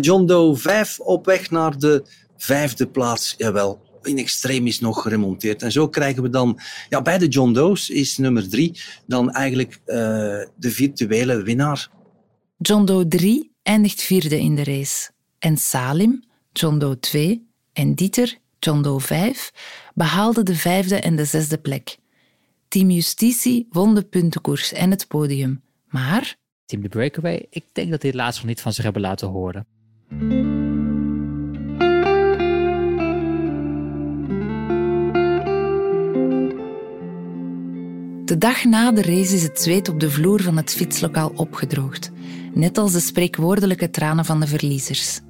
John 0.00 0.26
Doe 0.26 0.56
5 0.56 1.00
op 1.00 1.26
weg 1.26 1.50
naar 1.50 1.78
de 1.78 2.02
vijfde 2.36 2.86
plaats. 2.86 3.34
Jawel, 3.36 3.80
in 4.08 4.18
extremis 4.18 4.80
nog 4.80 5.02
geremonteerd. 5.02 5.62
En 5.62 5.72
zo 5.72 5.88
krijgen 5.88 6.22
we 6.22 6.30
dan, 6.30 6.60
ja, 6.88 7.02
bij 7.02 7.18
de 7.18 7.28
John 7.28 7.52
Doe's 7.52 7.88
is 7.88 8.18
nummer 8.18 8.48
drie 8.48 8.80
dan 9.06 9.30
eigenlijk 9.30 9.80
eh, 9.84 9.96
de 10.56 10.70
virtuele 10.70 11.42
winnaar. 11.42 11.90
John 12.58 12.84
Doe 12.84 13.08
3 13.08 13.52
eindigt 13.62 14.02
vierde 14.02 14.38
in 14.40 14.54
de 14.54 14.64
race. 14.64 15.10
En 15.38 15.56
Salim, 15.56 16.24
John 16.52 16.78
Doe 16.78 16.98
2 16.98 17.46
en 17.72 17.94
Dieter, 17.94 18.38
John 18.58 18.82
Doe 18.82 19.00
5, 19.00 19.52
behaalden 19.94 20.44
de 20.44 20.54
vijfde 20.54 20.96
en 20.96 21.16
de 21.16 21.24
zesde 21.24 21.58
plek. 21.58 21.96
Team 22.68 22.90
Justitie 22.90 23.66
won 23.70 23.94
de 23.94 24.02
puntenkoers 24.02 24.72
en 24.72 24.90
het 24.90 25.08
podium. 25.08 25.62
Maar 25.88 26.36
Team 26.66 26.82
de 26.82 26.88
Breakaway, 26.88 27.46
ik 27.50 27.64
denk 27.72 27.90
dat 27.90 28.00
die 28.00 28.10
het 28.10 28.18
laatst 28.18 28.40
nog 28.40 28.48
niet 28.48 28.60
van 28.60 28.72
zich 28.72 28.84
hebben 28.84 29.02
laten 29.02 29.28
horen. 29.28 29.66
De 38.28 38.38
dag 38.38 38.64
na 38.64 38.92
de 38.92 39.02
race 39.02 39.34
is 39.34 39.42
het 39.42 39.60
zweet 39.60 39.88
op 39.88 40.00
de 40.00 40.10
vloer 40.10 40.42
van 40.42 40.56
het 40.56 40.74
fietslokaal 40.74 41.32
opgedroogd. 41.34 42.10
Net 42.54 42.78
als 42.78 42.92
de 42.92 43.00
spreekwoordelijke 43.00 43.90
tranen 43.90 44.24
van 44.24 44.40
de 44.40 44.46
verliezers. 44.46 45.20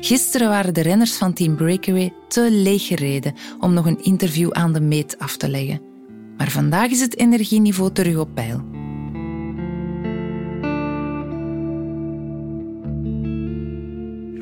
Gisteren 0.00 0.48
waren 0.48 0.74
de 0.74 0.80
renners 0.80 1.16
van 1.16 1.32
Team 1.32 1.56
Breakaway 1.56 2.12
te 2.28 2.48
leeg 2.50 2.86
gereden 2.86 3.34
om 3.60 3.72
nog 3.72 3.86
een 3.86 4.02
interview 4.02 4.50
aan 4.52 4.72
de 4.72 4.80
meet 4.80 5.18
af 5.18 5.36
te 5.36 5.48
leggen. 5.48 5.80
Maar 6.36 6.50
vandaag 6.50 6.90
is 6.90 7.00
het 7.00 7.18
energieniveau 7.18 7.92
terug 7.92 8.16
op 8.16 8.34
peil. 8.34 8.64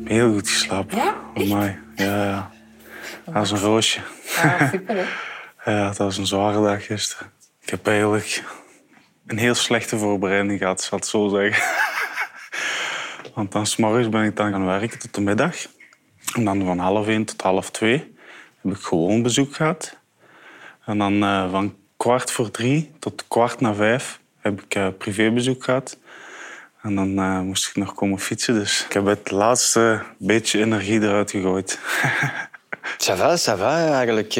Heel 0.04 0.32
goed 0.32 0.48
geslapen. 0.48 0.96
Ja? 0.96 1.14
Amai. 1.34 1.76
Ja, 1.96 2.24
ja. 2.24 2.50
Dat 3.24 3.34
was 3.34 3.50
een 3.50 3.58
roosje. 3.58 4.00
Ah, 4.36 4.70
super 4.70 4.96
hè. 4.96 5.04
Ja, 5.72 5.86
dat 5.86 5.96
was 5.96 6.16
een 6.16 6.26
zware 6.26 6.62
dag 6.62 6.86
gisteren. 6.86 7.30
Ik 7.70 7.76
heb 7.76 7.86
eigenlijk 7.86 8.44
een 9.26 9.38
heel 9.38 9.54
slechte 9.54 9.98
voorbereiding 9.98 10.58
gehad, 10.58 10.82
zal 10.82 10.98
ik 10.98 11.04
het 11.04 11.12
zo 11.12 11.28
zeggen. 11.28 11.62
Want 13.34 13.52
dan 13.52 13.66
s'morgens 13.66 14.08
ben 14.08 14.24
ik 14.24 14.36
dan 14.36 14.50
gaan 14.50 14.66
werken 14.66 14.98
tot 14.98 15.14
de 15.14 15.20
middag. 15.20 15.56
En 16.34 16.44
dan 16.44 16.64
van 16.64 16.78
half 16.78 17.06
één 17.06 17.24
tot 17.24 17.40
half 17.40 17.70
twee 17.70 18.16
heb 18.62 18.72
ik 18.72 18.80
gewoon 18.80 19.22
bezoek 19.22 19.54
gehad. 19.54 19.96
En 20.84 20.98
dan 20.98 21.22
eh, 21.22 21.50
van 21.50 21.76
kwart 21.96 22.30
voor 22.30 22.50
drie 22.50 22.92
tot 22.98 23.24
kwart 23.28 23.60
na 23.60 23.74
vijf 23.74 24.20
heb 24.40 24.62
ik 24.62 24.74
eh, 24.74 24.88
privébezoek 24.98 25.64
gehad. 25.64 25.98
En 26.82 26.94
dan 26.94 27.18
eh, 27.18 27.40
moest 27.40 27.68
ik 27.68 27.76
nog 27.76 27.94
komen 27.94 28.18
fietsen. 28.18 28.54
Dus 28.54 28.84
ik 28.84 28.92
heb 28.92 29.06
het 29.06 29.30
laatste 29.30 30.02
beetje 30.18 30.60
energie 30.60 31.02
eruit 31.02 31.30
gegooid. 31.30 31.78
Ça 32.98 33.16
va, 33.16 33.36
ça 33.36 33.56
va 33.56 33.92
eigenlijk. 33.92 34.34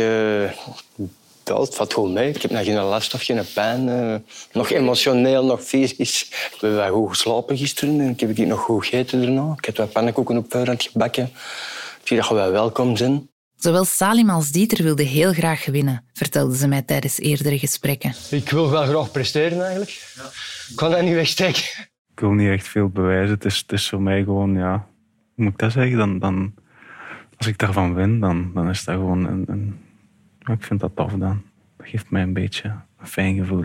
Het 1.44 1.74
valt 1.74 1.92
goed 1.92 2.12
mee. 2.12 2.28
Ik 2.28 2.42
heb 2.42 2.50
nog 2.50 2.64
geen 2.64 2.74
last 2.74 3.14
of 3.14 3.22
geen 3.22 3.40
pijn. 3.54 3.88
eh, 3.88 4.14
nog 4.52 4.70
emotioneel, 4.70 5.44
nog 5.44 5.62
fysisch. 5.62 6.22
Ik 6.54 6.60
heb 6.60 6.70
wel 6.70 6.92
goed 6.92 7.08
geslapen 7.08 7.56
gisteren 7.56 8.00
en 8.00 8.08
ik 8.08 8.20
heb 8.20 8.36
nog 8.36 8.60
goed 8.60 8.84
gegeten 8.86 9.22
daarna. 9.22 9.54
Ik 9.58 9.64
heb 9.64 9.76
wat 9.76 9.92
pannenkoeken 9.92 10.36
op 10.36 10.46
voorhand 10.48 10.82
gebakken. 10.82 11.24
Ik 12.00 12.06
zie 12.06 12.16
dat 12.16 12.28
je 12.28 12.34
wel 12.34 12.50
welkom 12.50 12.96
zijn. 12.96 13.28
Zowel 13.56 13.84
Salim 13.84 14.30
als 14.30 14.50
Dieter 14.50 14.84
wilden 14.84 15.06
heel 15.06 15.32
graag 15.32 15.64
winnen, 15.66 16.04
vertelden 16.12 16.56
ze 16.56 16.68
mij 16.68 16.82
tijdens 16.82 17.18
eerdere 17.18 17.58
gesprekken. 17.58 18.14
Ik 18.30 18.50
wil 18.50 18.70
wel 18.70 18.84
graag 18.86 19.10
presteren 19.10 19.60
eigenlijk. 19.60 19.90
Ik 20.68 20.76
kan 20.76 20.90
dat 20.90 21.02
niet 21.02 21.14
wegsteken. 21.14 21.62
Ik 22.12 22.20
wil 22.20 22.30
niet 22.30 22.48
echt 22.48 22.68
veel 22.68 22.88
bewijzen. 22.88 23.34
Het 23.34 23.44
is, 23.44 23.58
het 23.58 23.72
is 23.72 23.88
voor 23.88 24.00
mij 24.02 24.22
gewoon, 24.22 24.54
ja... 24.54 24.88
Hoe 25.34 25.44
moet 25.44 25.52
ik 25.52 25.58
dat 25.58 25.72
zeggen? 25.72 25.96
Dan, 25.96 26.18
dan, 26.18 26.54
als 27.36 27.46
ik 27.46 27.58
daarvan 27.58 27.94
win, 27.94 28.20
dan, 28.20 28.50
dan 28.54 28.68
is 28.68 28.84
dat 28.84 28.94
gewoon 28.94 29.26
een... 29.26 29.44
een 29.46 29.80
ja, 30.46 30.52
ik 30.52 30.62
vind 30.62 30.80
dat 30.80 30.90
tof 30.96 31.12
dan. 31.12 31.42
Dat 31.76 31.86
geeft 31.88 32.10
mij 32.10 32.22
een 32.22 32.32
beetje 32.32 32.68
een 33.00 33.06
fijn 33.06 33.36
gevoel. 33.36 33.64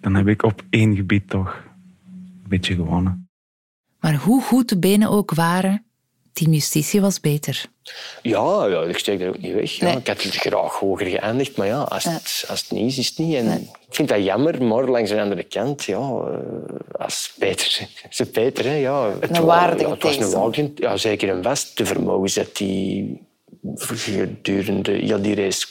Dan 0.00 0.14
heb 0.14 0.26
ik 0.28 0.42
op 0.42 0.62
één 0.70 0.96
gebied 0.96 1.28
toch 1.30 1.62
een 2.42 2.48
beetje 2.48 2.74
gewonnen. 2.74 3.28
Maar 4.00 4.14
hoe 4.14 4.42
goed 4.42 4.68
de 4.68 4.78
benen 4.78 5.10
ook 5.10 5.34
waren, 5.34 5.84
Team 6.32 6.52
Justitie 6.52 7.00
was 7.00 7.20
beter. 7.20 7.66
Ja, 8.22 8.66
ja, 8.66 8.82
ik 8.82 8.98
steek 8.98 9.20
er 9.20 9.28
ook 9.28 9.38
niet 9.38 9.54
weg. 9.54 9.70
Ja. 9.70 9.88
Ik 9.96 10.06
had 10.06 10.22
het 10.22 10.34
graag 10.36 10.72
hoger 10.72 11.06
geëindigd, 11.06 11.56
maar 11.56 11.66
ja, 11.66 11.80
als, 11.80 12.04
Het, 12.04 12.44
als 12.48 12.60
het 12.60 12.70
niet 12.70 12.90
is, 12.90 12.98
is 12.98 13.08
het 13.08 13.18
niet. 13.18 13.34
En 13.34 13.60
Ik 13.60 13.94
vind 13.94 14.08
dat 14.08 14.24
jammer, 14.24 14.62
maar 14.62 14.88
langs 14.88 15.10
de 15.10 15.20
andere 15.20 15.42
kant, 15.42 15.84
ja, 15.84 15.98
eh, 15.98 17.00
als 17.00 17.34
Peter, 17.38 17.88
ze 18.10 18.30
Peter, 18.30 18.64
hè, 18.64 18.74
ja. 18.74 19.10
Het, 19.20 19.36
Een 19.36 19.40
wa- 19.40 19.46
waardige 19.46 19.88
ja, 19.88 19.94
het 19.94 20.02
was 20.02 20.16
een 20.16 20.30
waardige, 20.30 20.72
ja, 20.74 20.96
zeker 20.96 21.28
een 21.28 21.42
vast. 21.42 21.76
De 21.76 21.86
vermogens 21.86 22.34
dat 22.34 22.56
die 22.56 23.20
gedurende 23.74 24.92
heel 24.92 25.22
die 25.22 25.34
race 25.34 25.66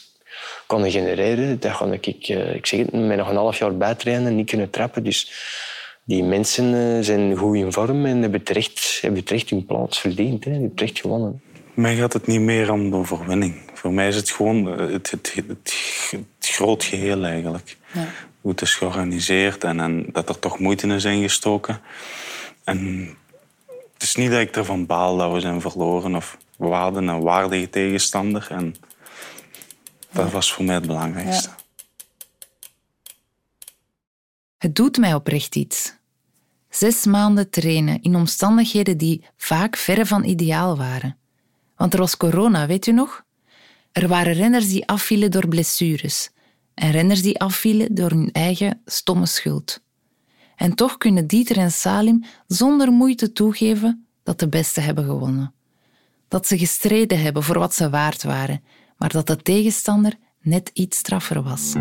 konden 0.68 0.92
genereren, 0.92 1.60
dat 1.60 1.78
kon 1.78 1.94
ik, 1.94 2.08
ik, 2.08 2.28
eh, 2.28 2.56
ik 2.56 2.66
zeg 2.66 2.80
het, 2.80 2.92
met 2.92 3.18
nog 3.18 3.30
een 3.30 3.36
half 3.36 3.58
jaar 3.58 3.78
bijtrainen 3.78 4.36
niet 4.36 4.50
kunnen 4.50 4.70
trappen. 4.70 5.04
Dus 5.04 5.32
die 6.04 6.24
mensen 6.24 6.74
eh, 6.74 7.04
zijn 7.04 7.36
goed 7.36 7.56
in 7.56 7.72
vorm 7.72 8.06
en 8.06 8.22
hebben 8.22 8.44
terecht, 8.44 8.98
hebben 9.02 9.24
terecht 9.24 9.50
hun 9.50 9.66
plaats 9.66 10.00
verdiend. 10.00 10.44
Hè. 10.44 10.52
Hebben 10.52 10.74
terecht 10.74 11.00
gewonnen. 11.00 11.42
Mij 11.74 11.96
gaat 11.96 12.14
het 12.14 12.28
niet 12.28 12.40
meer 12.40 12.72
om 12.72 12.90
de 12.90 12.96
overwinning. 12.96 13.62
Voor 13.74 13.94
mij 13.94 14.08
is 14.08 14.16
het 14.16 14.30
gewoon 14.30 14.80
eh, 14.80 14.92
het, 14.92 15.12
het, 15.12 15.34
het, 15.48 15.76
het 16.10 16.26
groot 16.40 16.84
geheel 16.84 17.24
eigenlijk. 17.24 17.78
Hoe 18.42 18.52
het 18.52 18.62
is 18.62 18.74
georganiseerd 18.74 19.64
en, 19.64 19.80
en 19.80 20.06
dat 20.12 20.30
er 20.30 20.40
toch 20.40 20.60
moeite 20.60 20.88
in 20.88 20.94
is 20.94 21.04
ingestoken. 21.04 21.82
En 22.64 23.10
het 23.94 24.04
is 24.04 24.16
niet 24.16 24.32
dat 24.32 24.40
ik 24.40 24.56
ervan 24.56 24.86
baal 24.86 25.18
dat 25.18 25.34
we 25.34 25.40
zijn 25.40 25.62
verloren 25.62 26.16
of 26.16 26.38
we 26.58 26.66
hadden 26.66 27.08
een 27.08 27.22
waardige 27.22 27.70
tegenstander. 27.70 28.48
En 28.50 28.76
dat 30.12 30.32
was 30.32 30.54
voor 30.54 30.66
mij 30.66 30.76
het 30.76 30.88
belangrijkste. 30.88 31.50
Het 34.58 34.76
doet 34.76 34.98
mij 34.98 35.14
oprecht 35.14 35.56
iets. 35.56 35.94
Zes 36.70 37.06
maanden 37.06 37.50
trainen 37.50 38.02
in 38.02 38.16
omstandigheden 38.16 38.98
die 38.98 39.26
vaak 39.38 39.76
verre 39.76 40.06
van 40.06 40.24
ideaal 40.24 40.78
waren. 40.78 41.18
Want 41.76 41.94
er 41.94 42.00
was 42.00 42.18
corona, 42.18 42.68
weet 42.68 42.88
u 42.88 42.92
nog? 42.92 43.24
Er 43.92 44.08
waren 44.08 44.34
renners 44.34 44.68
die 44.68 44.88
afvielen 44.88 45.32
door 45.32 45.48
blessures 45.48 46.30
en 46.74 46.92
renners 46.92 47.22
die 47.22 47.40
afvielen 47.40 47.96
door 47.96 48.10
hun 48.10 48.32
eigen 48.32 48.82
stomme 48.86 49.26
schuld. 49.26 49.84
En 50.56 50.76
toch 50.76 50.98
kunnen 50.98 51.28
Dieter 51.28 51.58
en 51.58 51.72
Salim 51.72 52.24
zonder 52.48 52.92
moeite 52.92 53.32
toegeven 53.32 54.08
dat 54.24 54.40
de 54.40 54.50
beste 54.50 54.82
hebben 54.82 55.06
gewonnen. 55.06 55.55
Dat 56.28 56.48
ze 56.48 56.58
gestreden 56.58 57.22
hebben 57.22 57.44
voor 57.44 57.60
wat 57.60 57.74
ze 57.74 57.90
waard 57.90 58.24
waren, 58.24 58.64
maar 58.98 59.10
dat 59.10 59.28
de 59.28 59.38
tegenstander 59.38 60.14
net 60.42 60.70
iets 60.74 60.98
straffer 60.98 61.44
was. 61.44 61.74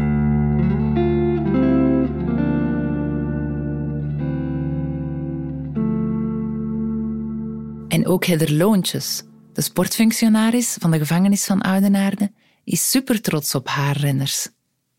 En 7.88 8.06
ook 8.06 8.24
Heather 8.24 8.52
Loontjes, 8.52 9.22
de 9.52 9.60
sportfunctionaris 9.60 10.76
van 10.80 10.90
de 10.90 10.98
gevangenis 10.98 11.44
van 11.44 11.60
Oudenaarde, 11.60 12.32
is 12.64 12.90
super 12.90 13.20
trots 13.20 13.54
op 13.54 13.68
haar 13.68 13.96
renners. 13.96 14.48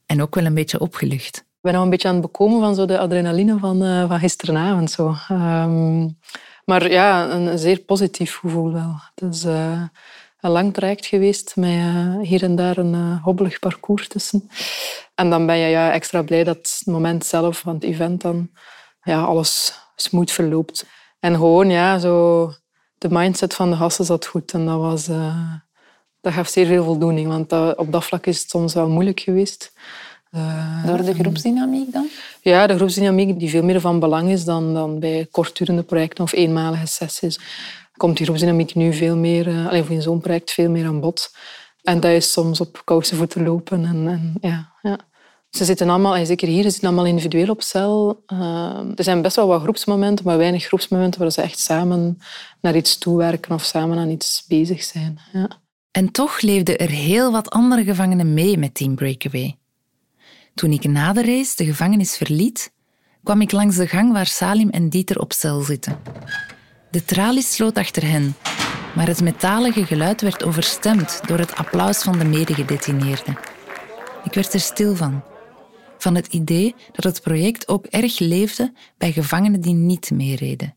En 0.05 0.21
ook 0.21 0.35
wel 0.35 0.45
een 0.45 0.53
beetje 0.53 0.79
opgelucht. 0.79 1.37
Ik 1.37 1.71
ben 1.71 1.73
nog 1.73 1.83
een 1.83 1.89
beetje 1.89 2.07
aan 2.07 2.13
het 2.13 2.23
bekomen 2.23 2.59
van 2.59 2.75
zo 2.75 2.85
de 2.85 2.99
adrenaline 2.99 3.59
van, 3.59 3.83
eh, 3.83 4.07
van 4.07 4.19
gisteravond. 4.19 4.91
Zo. 4.91 5.15
Ehm, 5.27 6.07
Maar 6.65 6.91
ja, 6.91 7.29
een 7.31 7.59
zeer 7.59 7.79
positief 7.79 8.35
gevoel 8.35 8.73
wel. 8.73 8.95
Het 9.15 9.33
is 9.33 9.45
een 10.45 10.51
lang 10.51 10.73
traject 10.73 11.05
geweest 11.05 11.55
met 11.55 11.69
uh, 11.69 12.19
hier 12.21 12.43
en 12.43 12.55
daar 12.55 12.77
een 12.77 12.93
uh, 12.93 13.23
hobbelig 13.23 13.59
parcours 13.59 14.07
tussen. 14.07 14.49
En 15.15 15.29
dan 15.29 15.45
ben 15.45 15.57
je 15.57 15.67
ja, 15.67 15.91
extra 15.91 16.21
blij 16.21 16.43
dat 16.43 16.55
het 16.55 16.81
moment 16.85 17.25
zelf 17.25 17.59
van 17.59 17.73
het 17.73 17.83
event 17.83 18.21
dan 18.21 18.49
ja, 19.03 19.23
alles 19.23 19.79
smooth 19.95 20.31
verloopt. 20.31 20.85
En 21.19 21.35
gewoon, 21.35 21.69
ja, 21.69 21.99
zo 21.99 22.51
de 22.97 23.07
mindset 23.11 23.53
van 23.53 23.69
de 23.69 23.75
gasten 23.75 24.05
zat 24.05 24.25
goed. 24.25 24.53
En 24.53 24.65
dat, 24.65 24.79
was, 24.79 25.05
dat 26.21 26.33
gaf 26.33 26.47
zeer 26.47 26.65
veel 26.65 26.83
voldoening, 26.83 27.27
want 27.27 27.77
op 27.77 27.91
dat 27.91 28.05
vlak 28.05 28.25
is 28.25 28.39
het 28.39 28.49
soms 28.49 28.73
wel 28.73 28.89
moeilijk 28.89 29.19
geweest. 29.19 29.73
Uh, 30.35 30.85
Door 30.85 31.03
de 31.03 31.13
groepsdynamiek 31.13 31.91
dan? 31.91 32.07
Ja, 32.41 32.67
de 32.67 32.75
groepsdynamiek 32.75 33.39
die 33.39 33.49
veel 33.49 33.63
meer 33.63 33.81
van 33.81 33.99
belang 33.99 34.29
is 34.29 34.43
dan, 34.43 34.73
dan 34.73 34.99
bij 34.99 35.27
kortdurende 35.31 35.83
projecten 35.83 36.23
of 36.23 36.33
eenmalige 36.33 36.85
sessies. 36.85 37.39
Komt 37.97 38.17
die 38.17 38.25
groepsdynamiek 38.25 38.75
nu 38.75 38.93
veel 38.93 39.15
meer, 39.15 39.47
uh, 39.47 39.67
alleen 39.67 39.89
in 39.89 40.01
zo'n 40.01 40.19
project 40.19 40.51
veel 40.51 40.69
meer 40.69 40.85
aan 40.85 40.99
bod. 40.99 41.31
En 41.83 41.99
dat 41.99 42.11
is 42.11 42.31
soms 42.31 42.61
op 42.61 42.81
kousen 42.83 43.17
voeten 43.17 43.43
lopen. 43.43 43.85
En, 43.85 44.07
en, 44.07 44.33
ja, 44.41 44.71
ja. 44.81 44.97
Ze 45.49 45.65
zitten 45.65 45.89
allemaal, 45.89 46.15
en 46.15 46.25
zeker 46.25 46.47
hier, 46.47 46.63
ze 46.63 46.69
zitten 46.69 46.87
allemaal 46.87 47.05
individueel 47.05 47.49
op 47.49 47.61
cel. 47.61 48.23
Uh, 48.33 48.79
er 48.95 49.03
zijn 49.03 49.21
best 49.21 49.35
wel 49.35 49.47
wat 49.47 49.61
groepsmomenten, 49.61 50.25
maar 50.25 50.37
weinig 50.37 50.65
groepsmomenten 50.65 51.19
waar 51.19 51.31
ze 51.31 51.41
echt 51.41 51.59
samen 51.59 52.19
naar 52.61 52.75
iets 52.75 52.97
toewerken 52.97 53.53
of 53.53 53.63
samen 53.63 53.97
aan 53.97 54.09
iets 54.09 54.45
bezig 54.47 54.83
zijn. 54.83 55.19
Ja. 55.33 55.47
En 55.91 56.11
toch 56.11 56.41
leefden 56.41 56.77
er 56.77 56.89
heel 56.89 57.31
wat 57.31 57.49
andere 57.49 57.83
gevangenen 57.83 58.33
mee 58.33 58.57
met 58.57 58.75
Team 58.75 58.95
Breakaway. 58.95 59.57
Toen 60.55 60.71
ik 60.71 60.83
na 60.83 61.13
de 61.13 61.21
race 61.21 61.55
de 61.55 61.65
gevangenis 61.65 62.17
verliet, 62.17 62.71
kwam 63.23 63.41
ik 63.41 63.51
langs 63.51 63.75
de 63.75 63.87
gang 63.87 64.11
waar 64.11 64.25
Salim 64.25 64.69
en 64.69 64.89
Dieter 64.89 65.19
op 65.19 65.33
cel 65.33 65.61
zitten. 65.61 65.99
De 66.91 67.05
tralies 67.05 67.53
sloot 67.53 67.77
achter 67.77 68.07
hen, 68.07 68.35
maar 68.95 69.07
het 69.07 69.21
metalige 69.21 69.85
geluid 69.85 70.21
werd 70.21 70.43
overstemd 70.43 71.21
door 71.27 71.37
het 71.37 71.55
applaus 71.55 72.01
van 72.01 72.17
de 72.19 72.25
medegedetineerden. 72.25 73.37
Ik 74.23 74.33
werd 74.33 74.53
er 74.53 74.59
stil 74.59 74.95
van. 74.95 75.23
Van 75.97 76.15
het 76.15 76.27
idee 76.27 76.75
dat 76.91 77.03
het 77.03 77.21
project 77.21 77.67
ook 77.67 77.85
erg 77.85 78.19
leefde 78.19 78.73
bij 78.97 79.11
gevangenen 79.11 79.61
die 79.61 79.73
niet 79.73 80.11
meereden. 80.11 80.75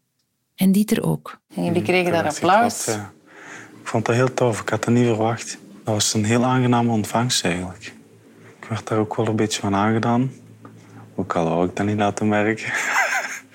En 0.55 0.73
Dieter 0.73 1.03
ook. 1.03 1.41
En 1.55 1.65
jullie 1.65 1.83
kregen 1.83 2.13
daar 2.13 2.29
applaus? 2.29 2.87
Ik 2.89 3.95
vond 3.95 4.07
dat 4.07 4.15
heel 4.15 4.35
tof. 4.35 4.61
Ik 4.61 4.69
had 4.69 4.85
dat 4.85 4.95
niet 4.95 5.07
verwacht. 5.07 5.59
Dat 5.85 5.95
was 5.95 6.15
een 6.15 6.25
heel 6.25 6.45
aangename 6.45 6.91
ontvangst 6.91 7.45
eigenlijk. 7.45 7.97
Ik 8.69 8.75
werd 8.75 8.87
daar 8.87 8.99
ook 8.99 9.17
wel 9.17 9.27
een 9.27 9.37
beetje 9.37 9.61
van 9.61 9.75
aangedaan. 9.75 10.33
Ook 11.15 11.37
al 11.37 11.45
wou 11.45 11.69
ik 11.69 11.77
dat 11.77 11.87
niet 11.87 11.97
laten 11.97 12.29
merken. 12.29 12.73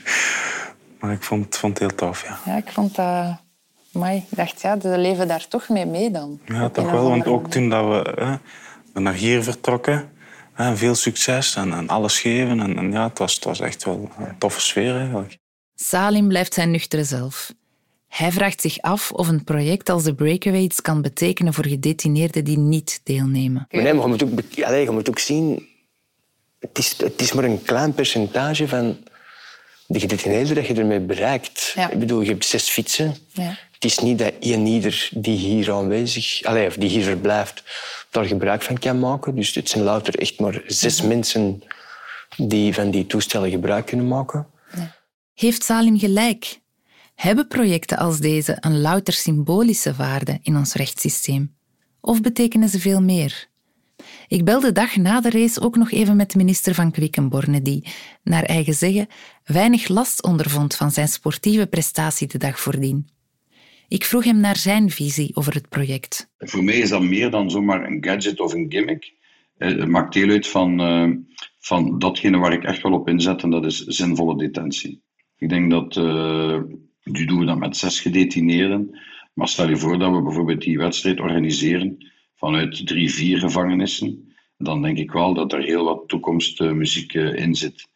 maar 0.99 1.11
ik 1.11 1.23
vond, 1.23 1.57
vond 1.57 1.79
het 1.79 1.87
heel 1.87 1.97
tof, 1.97 2.23
ja. 2.23 2.39
Ja, 2.45 2.57
ik 2.57 2.71
vond 2.71 2.95
dat... 2.95 3.41
Maar 3.91 4.13
ik 4.13 4.23
dacht, 4.29 4.61
ja, 4.61 4.79
ze 4.79 4.97
leven 4.97 5.27
daar 5.27 5.47
toch 5.47 5.69
mee 5.69 5.85
mee 5.85 6.11
dan. 6.11 6.39
Ja, 6.45 6.69
toch 6.69 6.91
wel. 6.91 7.09
Want 7.09 7.27
ook 7.27 7.49
toen 7.49 7.69
dat 7.69 7.85
we, 7.85 8.39
hè, 8.93 9.01
naar 9.01 9.13
hier 9.13 9.43
vertrokken... 9.43 10.11
Hè, 10.53 10.77
veel 10.77 10.95
succes 10.95 11.55
en, 11.55 11.73
en 11.73 11.89
alles 11.89 12.19
geven. 12.19 12.59
En, 12.59 12.77
en, 12.77 12.91
ja, 12.91 13.03
het, 13.03 13.17
was, 13.17 13.35
het 13.35 13.43
was 13.43 13.59
echt 13.59 13.83
wel 13.83 14.11
een 14.17 14.37
toffe 14.37 14.61
sfeer 14.61 14.95
eigenlijk. 14.95 15.37
Salim 15.75 16.27
blijft 16.27 16.53
zijn 16.53 16.71
nuchtere 16.71 17.03
zelf. 17.03 17.53
Hij 18.13 18.31
vraagt 18.31 18.61
zich 18.61 18.79
af 18.81 19.11
of 19.11 19.27
een 19.27 19.43
project 19.43 19.89
als 19.89 20.03
de 20.03 20.15
Breakaway 20.15 20.61
iets 20.61 20.81
kan 20.81 21.01
betekenen 21.01 21.53
voor 21.53 21.67
gedetineerden 21.67 22.43
die 22.43 22.57
niet 22.57 23.01
deelnemen. 23.03 23.67
Maar 23.71 23.81
nee, 23.83 23.93
maar 23.93 24.03
je, 24.03 24.07
moet 24.07 24.23
ook, 24.23 24.63
allez, 24.65 24.85
je 24.85 24.91
moet 24.91 25.09
ook 25.09 25.19
zien, 25.19 25.67
het 26.59 26.77
is, 26.77 26.97
het 26.97 27.21
is 27.21 27.33
maar 27.33 27.43
een 27.43 27.61
klein 27.61 27.93
percentage 27.93 28.67
van 28.67 28.97
de 29.87 29.99
gedetineerden 29.99 30.55
dat 30.55 30.67
je 30.67 30.73
ermee 30.73 30.99
bereikt. 30.99 31.75
Ik 31.91 31.99
bedoel, 31.99 32.21
je 32.21 32.29
hebt 32.29 32.45
zes 32.45 32.69
fietsen. 32.69 33.15
Ja. 33.31 33.57
Het 33.71 33.83
is 33.83 33.99
niet 33.99 34.19
dat 34.19 34.33
één 34.39 34.65
ieder 34.65 35.09
die 35.13 35.37
hier 35.37 35.71
aanwezig, 35.71 36.43
allez, 36.43 36.67
of 36.67 36.75
die 36.75 36.89
hier 36.89 37.03
verblijft, 37.03 37.63
daar 38.09 38.25
gebruik 38.25 38.61
van 38.61 38.79
kan 38.79 38.99
maken. 38.99 39.35
Dus 39.35 39.55
het 39.55 39.69
zijn 39.69 39.83
louter 39.83 40.19
echt 40.19 40.39
maar 40.39 40.61
zes 40.67 40.99
mhm. 40.99 41.07
mensen 41.07 41.63
die 42.37 42.73
van 42.73 42.91
die 42.91 43.05
toestellen 43.05 43.49
gebruik 43.49 43.85
kunnen 43.85 44.07
maken. 44.07 44.47
Heeft 45.33 45.63
Salim 45.63 45.99
gelijk? 45.99 46.61
Hebben 47.15 47.47
projecten 47.47 47.97
als 47.97 48.19
deze 48.19 48.57
een 48.59 48.81
louter 48.81 49.13
symbolische 49.13 49.93
waarde 49.93 50.39
in 50.41 50.55
ons 50.55 50.73
rechtssysteem? 50.73 51.55
Of 52.01 52.21
betekenen 52.21 52.69
ze 52.69 52.79
veel 52.79 53.01
meer? 53.01 53.47
Ik 54.27 54.45
belde 54.45 54.67
de 54.67 54.71
dag 54.71 54.95
na 54.95 55.21
de 55.21 55.29
race 55.29 55.61
ook 55.61 55.75
nog 55.75 55.91
even 55.91 56.15
met 56.15 56.35
minister 56.35 56.73
van 56.73 56.91
Quickenborne, 56.91 57.61
die, 57.61 57.87
naar 58.23 58.43
eigen 58.43 58.73
zeggen, 58.73 59.07
weinig 59.43 59.87
last 59.87 60.23
ondervond 60.23 60.75
van 60.75 60.91
zijn 60.91 61.07
sportieve 61.07 61.67
prestatie 61.67 62.27
de 62.27 62.37
dag 62.37 62.59
voordien. 62.59 63.07
Ik 63.87 64.03
vroeg 64.03 64.23
hem 64.23 64.39
naar 64.39 64.57
zijn 64.57 64.89
visie 64.89 65.35
over 65.35 65.53
het 65.53 65.69
project. 65.69 66.31
Voor 66.37 66.63
mij 66.63 66.77
is 66.77 66.89
dat 66.89 67.01
meer 67.01 67.29
dan 67.29 67.51
zomaar 67.51 67.85
een 67.85 68.03
gadget 68.03 68.39
of 68.39 68.53
een 68.53 68.65
gimmick. 68.69 69.13
Eh, 69.57 69.69
het 69.69 69.87
maakt 69.87 70.13
deel 70.13 70.29
uit 70.29 70.47
van, 70.47 70.81
uh, 70.81 71.15
van 71.59 71.99
datgene 71.99 72.37
waar 72.37 72.53
ik 72.53 72.63
echt 72.63 72.81
wel 72.81 72.93
op 72.93 73.07
inzet, 73.07 73.41
en 73.41 73.49
dat 73.49 73.65
is 73.65 73.85
zinvolle 73.85 74.37
detentie. 74.37 75.01
Ik 75.37 75.49
denk 75.49 75.71
dat 75.71 75.95
uh, 75.95 76.61
nu 77.03 77.25
doen 77.25 77.39
we 77.39 77.45
dat 77.45 77.57
met 77.57 77.77
zes 77.77 77.99
gedetineerden. 77.99 78.99
Maar 79.33 79.47
stel 79.47 79.69
je 79.69 79.77
voor 79.77 79.99
dat 79.99 80.11
we 80.11 80.21
bijvoorbeeld 80.21 80.61
die 80.61 80.77
wedstrijd 80.77 81.19
organiseren 81.19 82.11
vanuit 82.35 82.87
drie, 82.87 83.13
vier 83.13 83.39
gevangenissen. 83.39 84.33
Dan 84.57 84.81
denk 84.81 84.97
ik 84.97 85.11
wel 85.11 85.33
dat 85.33 85.53
er 85.53 85.63
heel 85.63 85.83
wat 85.83 86.07
toekomstmuziek 86.07 87.13
eh, 87.13 87.35
in 87.35 87.55
zit. 87.55 87.87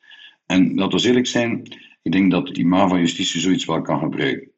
En 0.45 0.75
laten 0.75 0.99
we 0.99 1.07
eerlijk 1.07 1.27
zijn, 1.27 1.63
ik 2.01 2.11
denk 2.11 2.31
dat 2.31 2.57
IMA 2.57 2.87
van 2.87 2.99
Justitie 2.99 3.41
zoiets 3.41 3.65
wel 3.65 3.81
kan 3.81 3.99
gebruiken. 3.99 4.51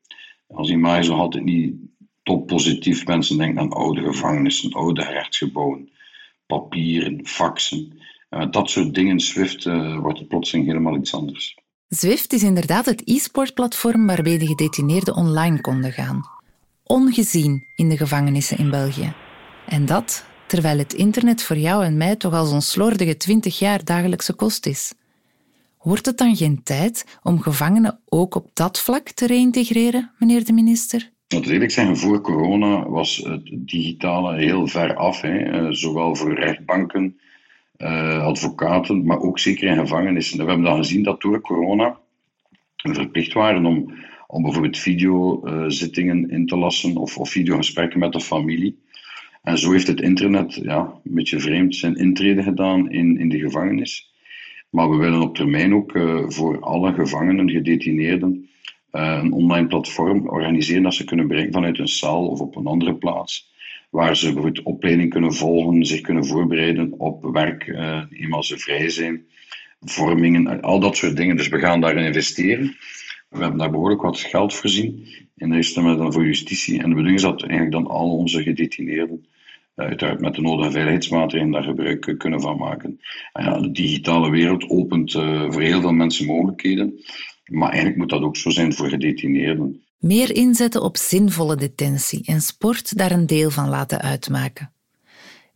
Als 0.48 0.70
IMA 0.70 0.98
is 0.98 1.08
nog 1.08 1.20
altijd 1.20 1.44
niet 1.44 1.76
top 2.24 2.48
positief. 2.48 3.06
Mensen 3.06 3.38
denken 3.38 3.62
aan 3.62 3.74
oude 3.74 4.02
gevangenissen, 4.02 4.72
oude 4.72 5.04
rechtsgebouwen, 5.04 5.90
papieren, 6.46 7.26
faxen. 7.26 8.00
En 8.30 8.38
met 8.38 8.54
dat 8.54 8.70
soort 8.70 8.94
dingen, 8.94 9.20
Swift, 9.20 9.64
wordt 10.00 10.20
het 10.20 10.28
plotseling 10.28 10.68
helemaal 10.68 10.96
iets 10.96 11.14
anders. 11.14 11.58
Zwift 11.90 12.34
is 12.34 12.44
inderdaad 12.44 12.86
het 12.86 13.02
e-sportplatform 13.06 14.08
waarbij 14.08 14.38
de 14.38 14.48
gedetineerden 14.48 15.16
online 15.16 15.62
konden 15.62 15.92
gaan. 15.92 16.22
Ongezien 16.84 17.64
in 17.76 17.90
de 17.90 17.98
gevangenissen 17.98 18.58
in 18.58 18.70
België. 18.70 19.14
En 19.68 19.86
dat 19.86 20.26
terwijl 20.48 20.78
het 20.78 20.94
internet 20.94 21.44
voor 21.44 21.58
jou 21.58 21.86
en 21.86 21.98
mij 21.98 22.16
toch 22.16 22.34
al 22.34 22.46
zo'n 22.46 22.62
slordige 22.62 23.18
20 23.18 23.60
jaar 23.60 23.84
dagelijkse 23.84 24.34
kost 24.34 24.66
is. 24.66 24.94
Wordt 25.82 26.06
het 26.06 26.18
dan 26.18 26.36
geen 26.36 26.64
tijd 26.64 27.20
om 27.24 27.42
gevangenen 27.42 28.00
ook 28.06 28.36
op 28.36 28.50
dat 28.54 28.80
vlak 28.80 29.10
te 29.10 29.28
reïntegreren, 29.28 30.12
meneer 30.20 30.46
de 30.46 30.54
minister? 30.54 31.12
Eerlijk 31.28 31.72
zeggen, 31.72 31.98
voor 31.98 32.22
corona 32.22 32.90
was 32.90 33.18
het 33.18 33.50
digitale 33.54 34.38
heel 34.38 34.68
ver 34.68 34.96
af, 34.96 35.22
hè. 35.22 35.38
Eh, 35.38 35.68
zowel 35.72 36.16
voor 36.16 36.34
rechtbanken 36.34 37.20
uh, 37.80 38.24
advocaten, 38.24 39.06
maar 39.06 39.20
ook 39.20 39.40
zeker 39.40 39.68
in 39.68 39.78
gevangenissen. 39.78 40.38
we 40.38 40.46
hebben 40.46 40.66
dan 40.66 40.78
gezien 40.78 41.04
dat 41.04 41.22
door 41.22 41.42
corona 41.42 41.98
we 42.84 42.94
verplicht 42.94 43.34
waren 43.34 43.66
om, 43.66 43.94
om 44.28 44.44
bijvoorbeeld 44.44 44.78
videozittingen 44.78 46.30
in 46.30 46.46
te 46.46 46.58
lassen 46.58 46.98
of, 46.98 47.18
of 47.18 47.30
videogesprekken 47.30 48.00
met 48.00 48.14
de 48.14 48.22
familie. 48.22 48.80
En 49.44 49.58
zo 49.58 49.72
heeft 49.72 49.88
het 49.88 50.02
internet 50.02 50.54
ja, 50.54 50.80
een 50.80 51.14
beetje 51.14 51.40
vreemd 51.40 51.76
zijn 51.76 51.96
intrede 51.96 52.44
gedaan 52.44 52.92
in, 52.92 53.18
in 53.18 53.30
de 53.30 53.40
gevangenis. 53.40 54.14
Maar 54.70 54.90
we 54.90 54.96
willen 54.96 55.22
op 55.22 55.36
termijn 55.36 55.74
ook 55.74 55.94
uh, 55.94 56.24
voor 56.28 56.60
alle 56.60 56.94
gevangenen, 56.94 57.50
gedetineerden, 57.50 58.50
een 58.92 59.32
online 59.32 59.68
platform 59.68 60.28
organiseren 60.28 60.84
dat 60.84 60.94
ze 60.94 61.04
kunnen 61.04 61.28
bereiken 61.28 61.54
vanuit 61.54 61.80
een 61.80 61.88
zaal 61.88 62.28
of 62.28 62.40
op 62.40 62.56
een 62.56 62.66
andere 62.66 62.96
plaats 62.96 63.52
waar 63.90 64.16
ze 64.16 64.34
bijvoorbeeld 64.34 64.66
opleiding 64.66 65.10
kunnen 65.10 65.34
volgen, 65.34 65.86
zich 65.86 66.02
kunnen 66.02 66.26
voorbereiden 66.26 66.94
op 67.00 67.24
werk, 67.24 67.68
uh, 67.68 68.04
eenmaal 68.12 68.44
ze 68.44 68.58
vrij 68.58 68.90
zijn, 68.90 69.26
vormingen, 69.80 70.62
al 70.62 70.80
dat 70.80 70.98
soort 70.98 71.18
dingen. 71.18 71.38
Dus 71.38 71.48
we 71.48 71.60
gaan 71.60 71.82
daarin 71.82 72.06
investeren. 72.06 72.78
We 73.30 73.40
hebben 73.40 73.58
daar 73.60 73.72
behoorlijk 73.72 74.02
wat 74.02 74.20
geld 74.20 74.54
voorzien 74.54 75.08
in 75.36 75.50
de 75.50 75.74
dan 75.74 76.14
voor 76.14 76.26
justitie. 76.26 76.74
En 76.74 76.84
de 76.84 76.90
bedoeling 76.90 77.16
is 77.16 77.22
dat 77.22 77.42
eigenlijk 77.42 77.72
dan 77.72 77.88
al 77.88 78.18
onze 78.18 78.44
gedetineerden 78.44 79.26
uh, 79.76 79.86
uiteraard 79.86 80.20
met 80.20 80.36
de 80.36 80.42
nodige 80.42 80.72
veiligheidsmaatregelen 80.72 81.52
daar 81.54 81.64
gebruik 81.64 82.16
kunnen 82.18 82.42
van 82.42 82.58
maken. 82.58 83.00
En 83.34 83.44
ja, 83.44 83.60
de 83.60 83.72
digitale 83.72 84.30
wereld 84.30 84.70
opent 84.70 85.14
uh, 85.14 85.52
voor 85.52 85.62
heel 85.62 85.82
veel 85.82 85.92
mensen 85.92 86.26
mogelijkheden. 86.26 87.00
Maar 87.46 87.70
eigenlijk 87.70 87.98
moet 87.98 88.10
dat 88.10 88.22
ook 88.22 88.38
zo 88.38 88.50
zijn 88.50 88.74
voor 88.74 88.90
gedetineerden. 88.90 89.84
Meer 90.00 90.36
inzetten 90.36 90.82
op 90.82 90.98
zinvolle 90.98 91.56
detentie 91.56 92.26
en 92.26 92.42
sport 92.42 92.98
daar 92.98 93.12
een 93.12 93.26
deel 93.26 93.50
van 93.50 93.70
laten 93.70 94.02
uitmaken. 94.02 94.72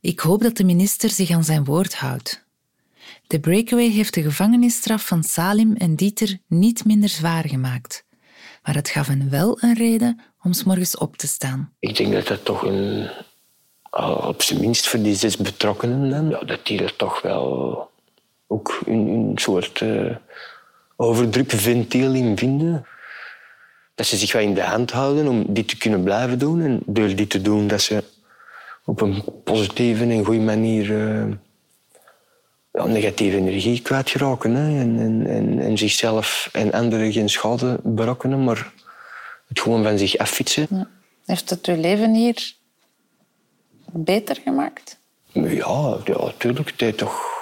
Ik 0.01 0.19
hoop 0.19 0.41
dat 0.41 0.57
de 0.57 0.63
minister 0.63 1.09
zich 1.09 1.29
aan 1.29 1.43
zijn 1.43 1.63
woord 1.63 1.95
houdt. 1.95 2.45
De 3.27 3.39
breakaway 3.39 3.89
heeft 3.89 4.13
de 4.13 4.21
gevangenisstraf 4.21 5.07
van 5.07 5.23
Salim 5.23 5.75
en 5.75 5.95
Dieter 5.95 6.37
niet 6.47 6.85
minder 6.85 7.09
zwaar 7.09 7.47
gemaakt. 7.47 8.05
Maar 8.63 8.75
het 8.75 8.89
gaf 8.89 9.07
hen 9.07 9.29
wel 9.29 9.57
een 9.61 9.73
reden 9.73 10.19
om 10.41 10.53
s 10.53 10.63
morgens 10.63 10.97
op 10.97 11.17
te 11.17 11.27
staan. 11.27 11.73
Ik 11.79 11.95
denk 11.95 12.13
dat 12.13 12.27
dat 12.27 12.45
toch 12.45 12.63
een, 12.63 13.09
op 14.27 14.41
zijn 14.41 14.59
minst 14.59 14.87
voor 14.87 15.01
die 15.01 15.15
zes 15.15 15.37
betrokkenen, 15.37 16.29
ja, 16.29 16.39
dat 16.39 16.65
die 16.65 16.83
er 16.83 16.95
toch 16.95 17.21
wel 17.21 17.89
ook 18.47 18.81
een, 18.85 19.07
een 19.07 19.31
soort 19.35 19.79
uh, 19.79 20.15
overdrukventiel 20.95 22.13
in 22.13 22.37
vinden 22.37 22.85
dat 23.95 24.05
ze 24.05 24.17
zich 24.17 24.31
wat 24.33 24.41
in 24.41 24.53
de 24.53 24.61
hand 24.61 24.91
houden 24.91 25.27
om 25.27 25.45
dit 25.47 25.67
te 25.67 25.77
kunnen 25.77 26.03
blijven 26.03 26.39
doen. 26.39 26.61
En 26.61 26.79
door 26.85 27.15
dit 27.15 27.29
te 27.29 27.41
doen, 27.41 27.67
dat 27.67 27.81
ze 27.81 28.03
op 28.85 29.01
een 29.01 29.23
positieve 29.43 30.03
en 30.03 30.25
goede 30.25 30.39
manier 30.39 30.89
uh, 30.89 31.33
ja, 32.71 32.85
negatieve 32.85 33.37
energie 33.37 33.81
kwijtraken. 33.81 34.55
Hè. 34.55 34.79
En, 34.79 34.99
en, 34.99 35.27
en, 35.27 35.59
en, 35.59 35.77
zichzelf 35.77 36.49
en 36.51 36.71
anderen 36.71 37.11
geen 37.11 37.29
schade 37.29 37.79
berokkenen, 37.83 38.43
maar 38.43 38.71
het 39.47 39.59
gewoon 39.59 39.83
van 39.83 39.97
zich 39.97 40.17
affietsen. 40.17 40.67
Ja. 40.69 40.87
Heeft 41.25 41.49
het 41.49 41.65
uw 41.65 41.79
leven 41.81 42.13
hier 42.13 42.53
beter 43.91 44.37
gemaakt? 44.43 44.97
Ja, 45.31 45.97
ja 46.05 46.17
natuurlijk. 46.17 46.73
Het 46.77 46.97
toch 46.97 47.32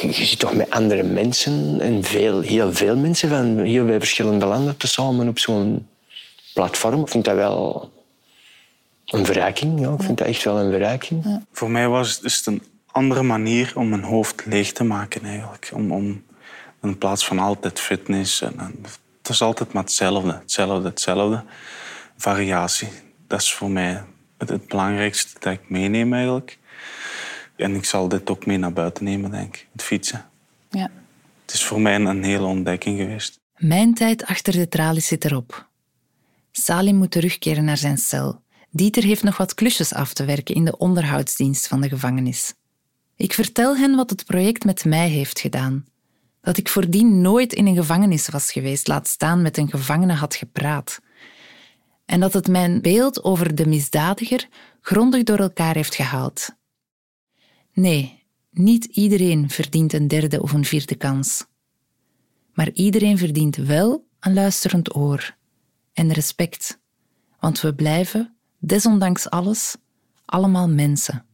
je 0.00 0.12
zit 0.12 0.38
toch 0.38 0.54
met 0.54 0.70
andere 0.70 1.02
mensen 1.02 1.80
en 1.80 2.04
veel, 2.04 2.40
heel 2.40 2.72
veel 2.72 2.96
mensen 2.96 3.28
van 3.28 3.58
heel 3.58 3.86
veel 3.86 3.98
verschillende 3.98 4.46
landen 4.46 4.76
te 4.76 4.86
samen 4.86 5.28
op 5.28 5.38
zo'n 5.38 5.88
platform. 6.54 7.00
Ik 7.00 7.08
vind 7.08 7.24
dat 7.24 7.34
wel 7.34 7.90
een 9.06 9.26
verrijking. 9.26 9.80
Ja. 9.80 9.92
Ik 9.92 10.02
vind 10.02 10.18
dat 10.18 10.26
echt 10.26 10.44
wel 10.44 10.58
een 10.58 10.70
verrijking. 10.70 11.44
Voor 11.52 11.70
mij 11.70 11.88
was 11.88 12.14
het, 12.14 12.24
is 12.24 12.46
een 12.46 12.62
andere 12.86 13.22
manier 13.22 13.72
om 13.74 13.88
mijn 13.88 14.02
hoofd 14.02 14.46
leeg 14.46 14.72
te 14.72 14.84
maken 14.84 15.24
eigenlijk. 15.24 15.70
Om, 15.74 15.92
om 15.92 16.24
in 16.82 16.98
plaats 16.98 17.26
van 17.26 17.38
altijd 17.38 17.80
fitness. 17.80 18.42
En, 18.42 18.58
en, 18.58 18.78
het 19.22 19.28
is 19.28 19.42
altijd 19.42 19.72
maar 19.72 19.82
hetzelfde, 19.82 20.32
hetzelfde, 20.32 20.88
hetzelfde. 20.88 21.44
Variatie. 22.16 22.88
Dat 23.26 23.40
is 23.40 23.52
voor 23.52 23.70
mij 23.70 24.02
het, 24.38 24.48
het 24.48 24.66
belangrijkste 24.66 25.40
dat 25.40 25.52
ik 25.52 25.60
meeneem 25.68 26.14
eigenlijk. 26.14 26.58
En 27.60 27.74
ik 27.74 27.84
zal 27.84 28.08
dit 28.08 28.30
ook 28.30 28.46
mee 28.46 28.58
naar 28.58 28.72
buiten 28.72 29.04
nemen, 29.04 29.30
denk 29.30 29.56
ik. 29.56 29.68
Het 29.72 29.82
fietsen. 29.82 30.24
Ja. 30.70 30.90
Het 31.42 31.54
is 31.54 31.64
voor 31.64 31.80
mij 31.80 31.94
een 31.94 32.24
hele 32.24 32.44
ontdekking 32.44 32.98
geweest. 32.98 33.40
Mijn 33.56 33.94
tijd 33.94 34.24
achter 34.24 34.52
de 34.52 34.68
tralies 34.68 35.06
zit 35.06 35.24
erop. 35.24 35.68
Salim 36.50 36.96
moet 36.96 37.10
terugkeren 37.10 37.64
naar 37.64 37.76
zijn 37.76 37.98
cel. 37.98 38.42
Dieter 38.70 39.02
heeft 39.02 39.22
nog 39.22 39.36
wat 39.36 39.54
klusjes 39.54 39.94
af 39.94 40.12
te 40.12 40.24
werken 40.24 40.54
in 40.54 40.64
de 40.64 40.76
onderhoudsdienst 40.78 41.66
van 41.66 41.80
de 41.80 41.88
gevangenis. 41.88 42.54
Ik 43.16 43.32
vertel 43.32 43.76
hen 43.76 43.96
wat 43.96 44.10
het 44.10 44.24
project 44.24 44.64
met 44.64 44.84
mij 44.84 45.08
heeft 45.08 45.40
gedaan. 45.40 45.86
Dat 46.40 46.56
ik 46.56 46.68
voordien 46.68 47.20
nooit 47.20 47.52
in 47.52 47.66
een 47.66 47.74
gevangenis 47.74 48.28
was 48.28 48.52
geweest, 48.52 48.88
laat 48.88 49.08
staan 49.08 49.42
met 49.42 49.56
een 49.56 49.70
gevangene 49.70 50.12
had 50.12 50.34
gepraat. 50.34 51.00
En 52.04 52.20
dat 52.20 52.32
het 52.32 52.48
mijn 52.48 52.80
beeld 52.80 53.24
over 53.24 53.54
de 53.54 53.66
misdadiger 53.66 54.48
grondig 54.80 55.22
door 55.22 55.38
elkaar 55.38 55.74
heeft 55.74 55.94
gehaald. 55.94 56.58
Nee, 57.80 58.22
niet 58.50 58.84
iedereen 58.84 59.50
verdient 59.50 59.92
een 59.92 60.08
derde 60.08 60.42
of 60.42 60.52
een 60.52 60.64
vierde 60.64 60.94
kans. 60.94 61.46
Maar 62.52 62.70
iedereen 62.72 63.18
verdient 63.18 63.56
wel 63.56 64.06
een 64.20 64.34
luisterend 64.34 64.96
oor 64.96 65.36
en 65.92 66.12
respect, 66.12 66.80
want 67.38 67.60
we 67.60 67.74
blijven, 67.74 68.34
desondanks 68.58 69.30
alles, 69.30 69.76
allemaal 70.24 70.68
mensen. 70.68 71.24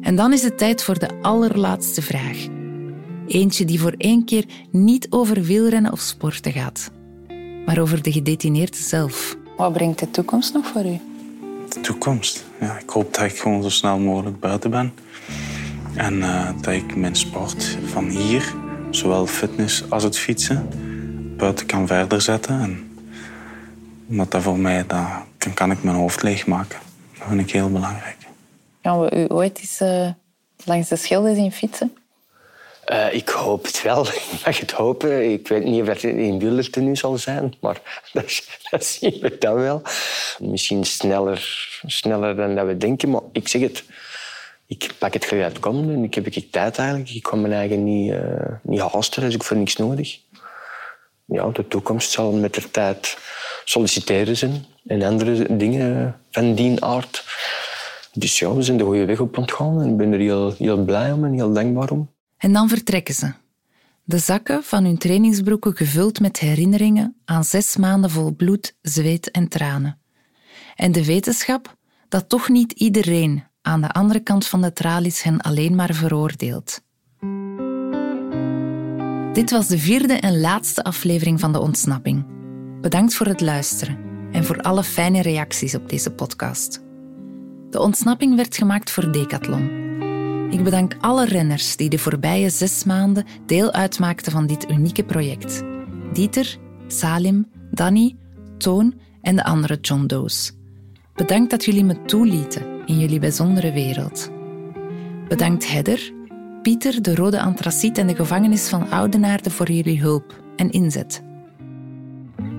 En 0.00 0.16
dan 0.16 0.32
is 0.32 0.42
het 0.42 0.58
tijd 0.58 0.82
voor 0.82 0.98
de 0.98 1.20
allerlaatste 1.20 2.02
vraag. 2.02 2.46
Eentje 3.26 3.64
die 3.64 3.80
voor 3.80 3.94
één 3.96 4.24
keer 4.24 4.44
niet 4.70 5.06
over 5.10 5.42
wielrennen 5.42 5.92
of 5.92 6.00
sporten 6.00 6.52
gaat, 6.52 6.90
maar 7.66 7.78
over 7.78 8.02
de 8.02 8.12
gedetineerde 8.12 8.76
zelf. 8.76 9.36
Wat 9.56 9.72
brengt 9.72 9.98
de 9.98 10.10
toekomst 10.10 10.52
nog 10.52 10.66
voor 10.66 10.84
u? 10.84 11.00
De 11.68 11.80
toekomst? 11.80 12.44
Ja, 12.60 12.78
ik 12.78 12.90
hoop 12.90 13.14
dat 13.14 13.24
ik 13.24 13.38
gewoon 13.38 13.62
zo 13.62 13.68
snel 13.68 13.98
mogelijk 13.98 14.40
buiten 14.40 14.70
ben. 14.70 14.92
En 15.94 16.14
uh, 16.14 16.50
dat 16.60 16.72
ik 16.72 16.96
mijn 16.96 17.16
sport 17.16 17.78
van 17.84 18.08
hier, 18.08 18.54
zowel 18.90 19.26
fitness 19.26 19.90
als 19.90 20.02
het 20.02 20.18
fietsen, 20.18 20.68
buiten 21.36 21.66
kan 21.66 21.86
verder 21.86 22.20
zetten. 22.20 22.60
En 22.60 22.98
omdat 24.08 24.30
dat 24.30 24.42
voor 24.42 24.58
mij, 24.58 24.86
dat, 24.86 25.06
dan 25.38 25.54
kan 25.54 25.70
ik 25.70 25.82
mijn 25.82 25.96
hoofd 25.96 26.22
leegmaken. 26.22 26.78
Dat 27.18 27.28
vind 27.28 27.40
ik 27.40 27.50
heel 27.50 27.70
belangrijk. 27.70 28.16
Gaan 28.82 29.00
we 29.00 29.16
u 29.16 29.24
ooit 29.28 29.58
eens 29.58 29.80
uh, 29.80 30.08
langs 30.64 30.88
de 30.88 30.96
schilder 30.96 31.34
zien 31.34 31.52
fietsen? 31.52 31.92
Uh, 32.92 33.14
ik 33.14 33.28
hoop 33.28 33.64
het 33.64 33.82
wel. 33.82 34.06
Ik 34.32 34.42
mag 34.44 34.60
het 34.60 34.70
hopen. 34.70 35.32
Ik 35.32 35.48
weet 35.48 35.64
niet 35.64 35.82
of 35.82 35.88
het 35.88 36.02
in 36.02 36.84
nu 36.84 36.96
zal 36.96 37.18
zijn, 37.18 37.54
maar 37.60 37.80
dat, 38.12 38.42
dat 38.70 38.84
zien 38.84 39.18
we 39.20 39.38
dan 39.38 39.54
wel. 39.54 39.82
Misschien 40.38 40.84
sneller, 40.84 41.68
sneller 41.86 42.36
dan 42.36 42.54
dat 42.54 42.66
we 42.66 42.76
denken, 42.76 43.10
maar 43.10 43.20
ik 43.32 43.48
zeg 43.48 43.62
het. 43.62 43.84
Ik 44.66 44.90
pak 44.98 45.12
het 45.12 45.24
gelijk 45.24 45.46
uitkomen 45.46 45.94
en 45.94 46.04
ik 46.04 46.14
heb 46.14 46.26
ik 46.26 46.52
tijd 46.52 46.78
eigenlijk. 46.78 47.10
Ik 47.10 47.22
kan 47.22 47.40
mijn 47.40 47.52
eigen 47.52 47.84
niet, 47.84 48.12
uh, 48.12 48.20
niet 48.62 48.80
haasten, 48.80 49.22
dus 49.22 49.34
ik 49.34 49.42
voor 49.42 49.56
niks 49.56 49.76
nodig. 49.76 50.18
Ja, 51.24 51.48
de 51.48 51.68
toekomst 51.68 52.10
zal 52.10 52.32
met 52.32 52.54
de 52.54 52.70
tijd 52.70 53.18
solliciteren 53.64 54.36
zijn 54.36 54.64
en 54.86 55.02
andere 55.02 55.56
dingen 55.56 56.20
van 56.30 56.54
die 56.54 56.84
aard. 56.84 57.24
Dus 58.12 58.38
ja, 58.38 58.54
we 58.54 58.62
zijn 58.62 58.76
de 58.76 58.84
goede 58.84 59.04
weg 59.04 59.20
op 59.20 59.38
ontgaan 59.38 59.80
en 59.80 59.88
ik 59.88 59.96
ben 59.96 60.12
er 60.12 60.18
heel, 60.18 60.54
heel 60.58 60.84
blij 60.84 61.12
om 61.12 61.24
en 61.24 61.32
heel 61.32 61.52
dankbaar 61.52 61.90
om. 61.90 62.13
En 62.44 62.52
dan 62.52 62.68
vertrekken 62.68 63.14
ze. 63.14 63.32
De 64.04 64.18
zakken 64.18 64.62
van 64.62 64.84
hun 64.84 64.98
trainingsbroeken 64.98 65.76
gevuld 65.76 66.20
met 66.20 66.38
herinneringen 66.38 67.16
aan 67.24 67.44
zes 67.44 67.76
maanden 67.76 68.10
vol 68.10 68.34
bloed, 68.34 68.76
zweet 68.82 69.30
en 69.30 69.48
tranen. 69.48 69.98
En 70.74 70.92
de 70.92 71.04
wetenschap 71.04 71.76
dat 72.08 72.28
toch 72.28 72.48
niet 72.48 72.72
iedereen 72.72 73.44
aan 73.62 73.80
de 73.80 73.90
andere 73.90 74.20
kant 74.20 74.46
van 74.46 74.62
de 74.62 74.72
tralies 74.72 75.22
hen 75.22 75.40
alleen 75.40 75.74
maar 75.74 75.94
veroordeelt. 75.94 76.80
Dit 79.32 79.50
was 79.50 79.66
de 79.66 79.78
vierde 79.78 80.14
en 80.14 80.40
laatste 80.40 80.84
aflevering 80.84 81.40
van 81.40 81.52
De 81.52 81.60
Ontsnapping. 81.60 82.26
Bedankt 82.80 83.14
voor 83.14 83.26
het 83.26 83.40
luisteren 83.40 83.98
en 84.32 84.44
voor 84.44 84.60
alle 84.60 84.82
fijne 84.82 85.22
reacties 85.22 85.74
op 85.74 85.88
deze 85.88 86.10
podcast. 86.10 86.82
De 87.70 87.80
ontsnapping 87.80 88.36
werd 88.36 88.56
gemaakt 88.56 88.90
voor 88.90 89.12
Decathlon 89.12 89.83
ik 90.54 90.64
bedank 90.64 90.96
alle 91.00 91.24
renners 91.24 91.76
die 91.76 91.88
de 91.88 91.98
voorbije 91.98 92.50
zes 92.50 92.84
maanden 92.84 93.24
deel 93.46 93.72
uitmaakten 93.72 94.32
van 94.32 94.46
dit 94.46 94.70
unieke 94.70 95.04
project. 95.04 95.62
Dieter, 96.12 96.58
Salim, 96.86 97.46
Danny, 97.70 98.16
Toon 98.58 98.94
en 99.22 99.36
de 99.36 99.44
andere 99.44 99.78
John 99.80 100.06
Doe's. 100.06 100.52
Bedankt 101.14 101.50
dat 101.50 101.64
jullie 101.64 101.84
me 101.84 102.02
toelieten 102.02 102.86
in 102.86 102.98
jullie 102.98 103.18
bijzondere 103.18 103.72
wereld. 103.72 104.30
Bedankt 105.28 105.70
Hedder, 105.70 106.12
Pieter, 106.62 107.02
de 107.02 107.14
Rode 107.14 107.40
Antraciet 107.40 107.98
en 107.98 108.06
de 108.06 108.14
gevangenis 108.14 108.68
van 108.68 108.90
Oudenaarde 108.90 109.50
voor 109.50 109.70
jullie 109.70 110.00
hulp 110.00 110.42
en 110.56 110.70
inzet. 110.70 111.22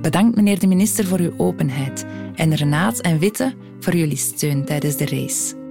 Bedankt 0.01 0.35
meneer 0.35 0.59
de 0.59 0.67
minister 0.67 1.05
voor 1.05 1.19
uw 1.19 1.33
openheid 1.37 2.05
en 2.35 2.55
Renaat 2.55 2.99
en 2.99 3.19
Witte 3.19 3.53
voor 3.79 3.95
jullie 3.95 4.17
steun 4.17 4.65
tijdens 4.65 4.97
de 4.97 5.05
race. 5.05 5.64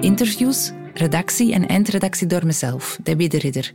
Interviews, 0.00 0.72
redactie 0.94 1.52
en 1.52 1.68
eindredactie 1.68 2.26
door 2.26 2.46
mezelf, 2.46 2.98
Debbie 3.02 3.28
de 3.28 3.38
Ridder. 3.38 3.74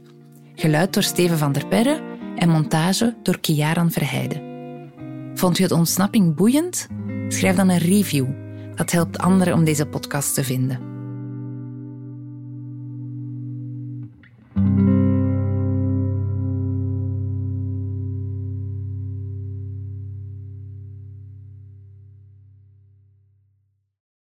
Geluid 0.56 0.94
door 0.94 1.04
Steven 1.04 1.38
van 1.38 1.52
der 1.52 1.68
Perre 1.68 2.02
en 2.36 2.50
montage 2.50 3.16
door 3.24 3.40
Kiaran 3.40 3.92
Verheijden. 3.92 4.42
Vond 5.34 5.58
je 5.58 5.64
het 5.64 5.72
ontsnapping 5.72 6.36
boeiend? 6.36 6.88
Schrijf 7.28 7.56
dan 7.56 7.70
een 7.70 7.78
review. 7.78 8.28
Dat 8.76 8.92
helpt 8.92 9.18
anderen 9.18 9.54
om 9.54 9.64
deze 9.64 9.86
podcast 9.86 10.34
te 10.34 10.44
vinden. 10.44 10.92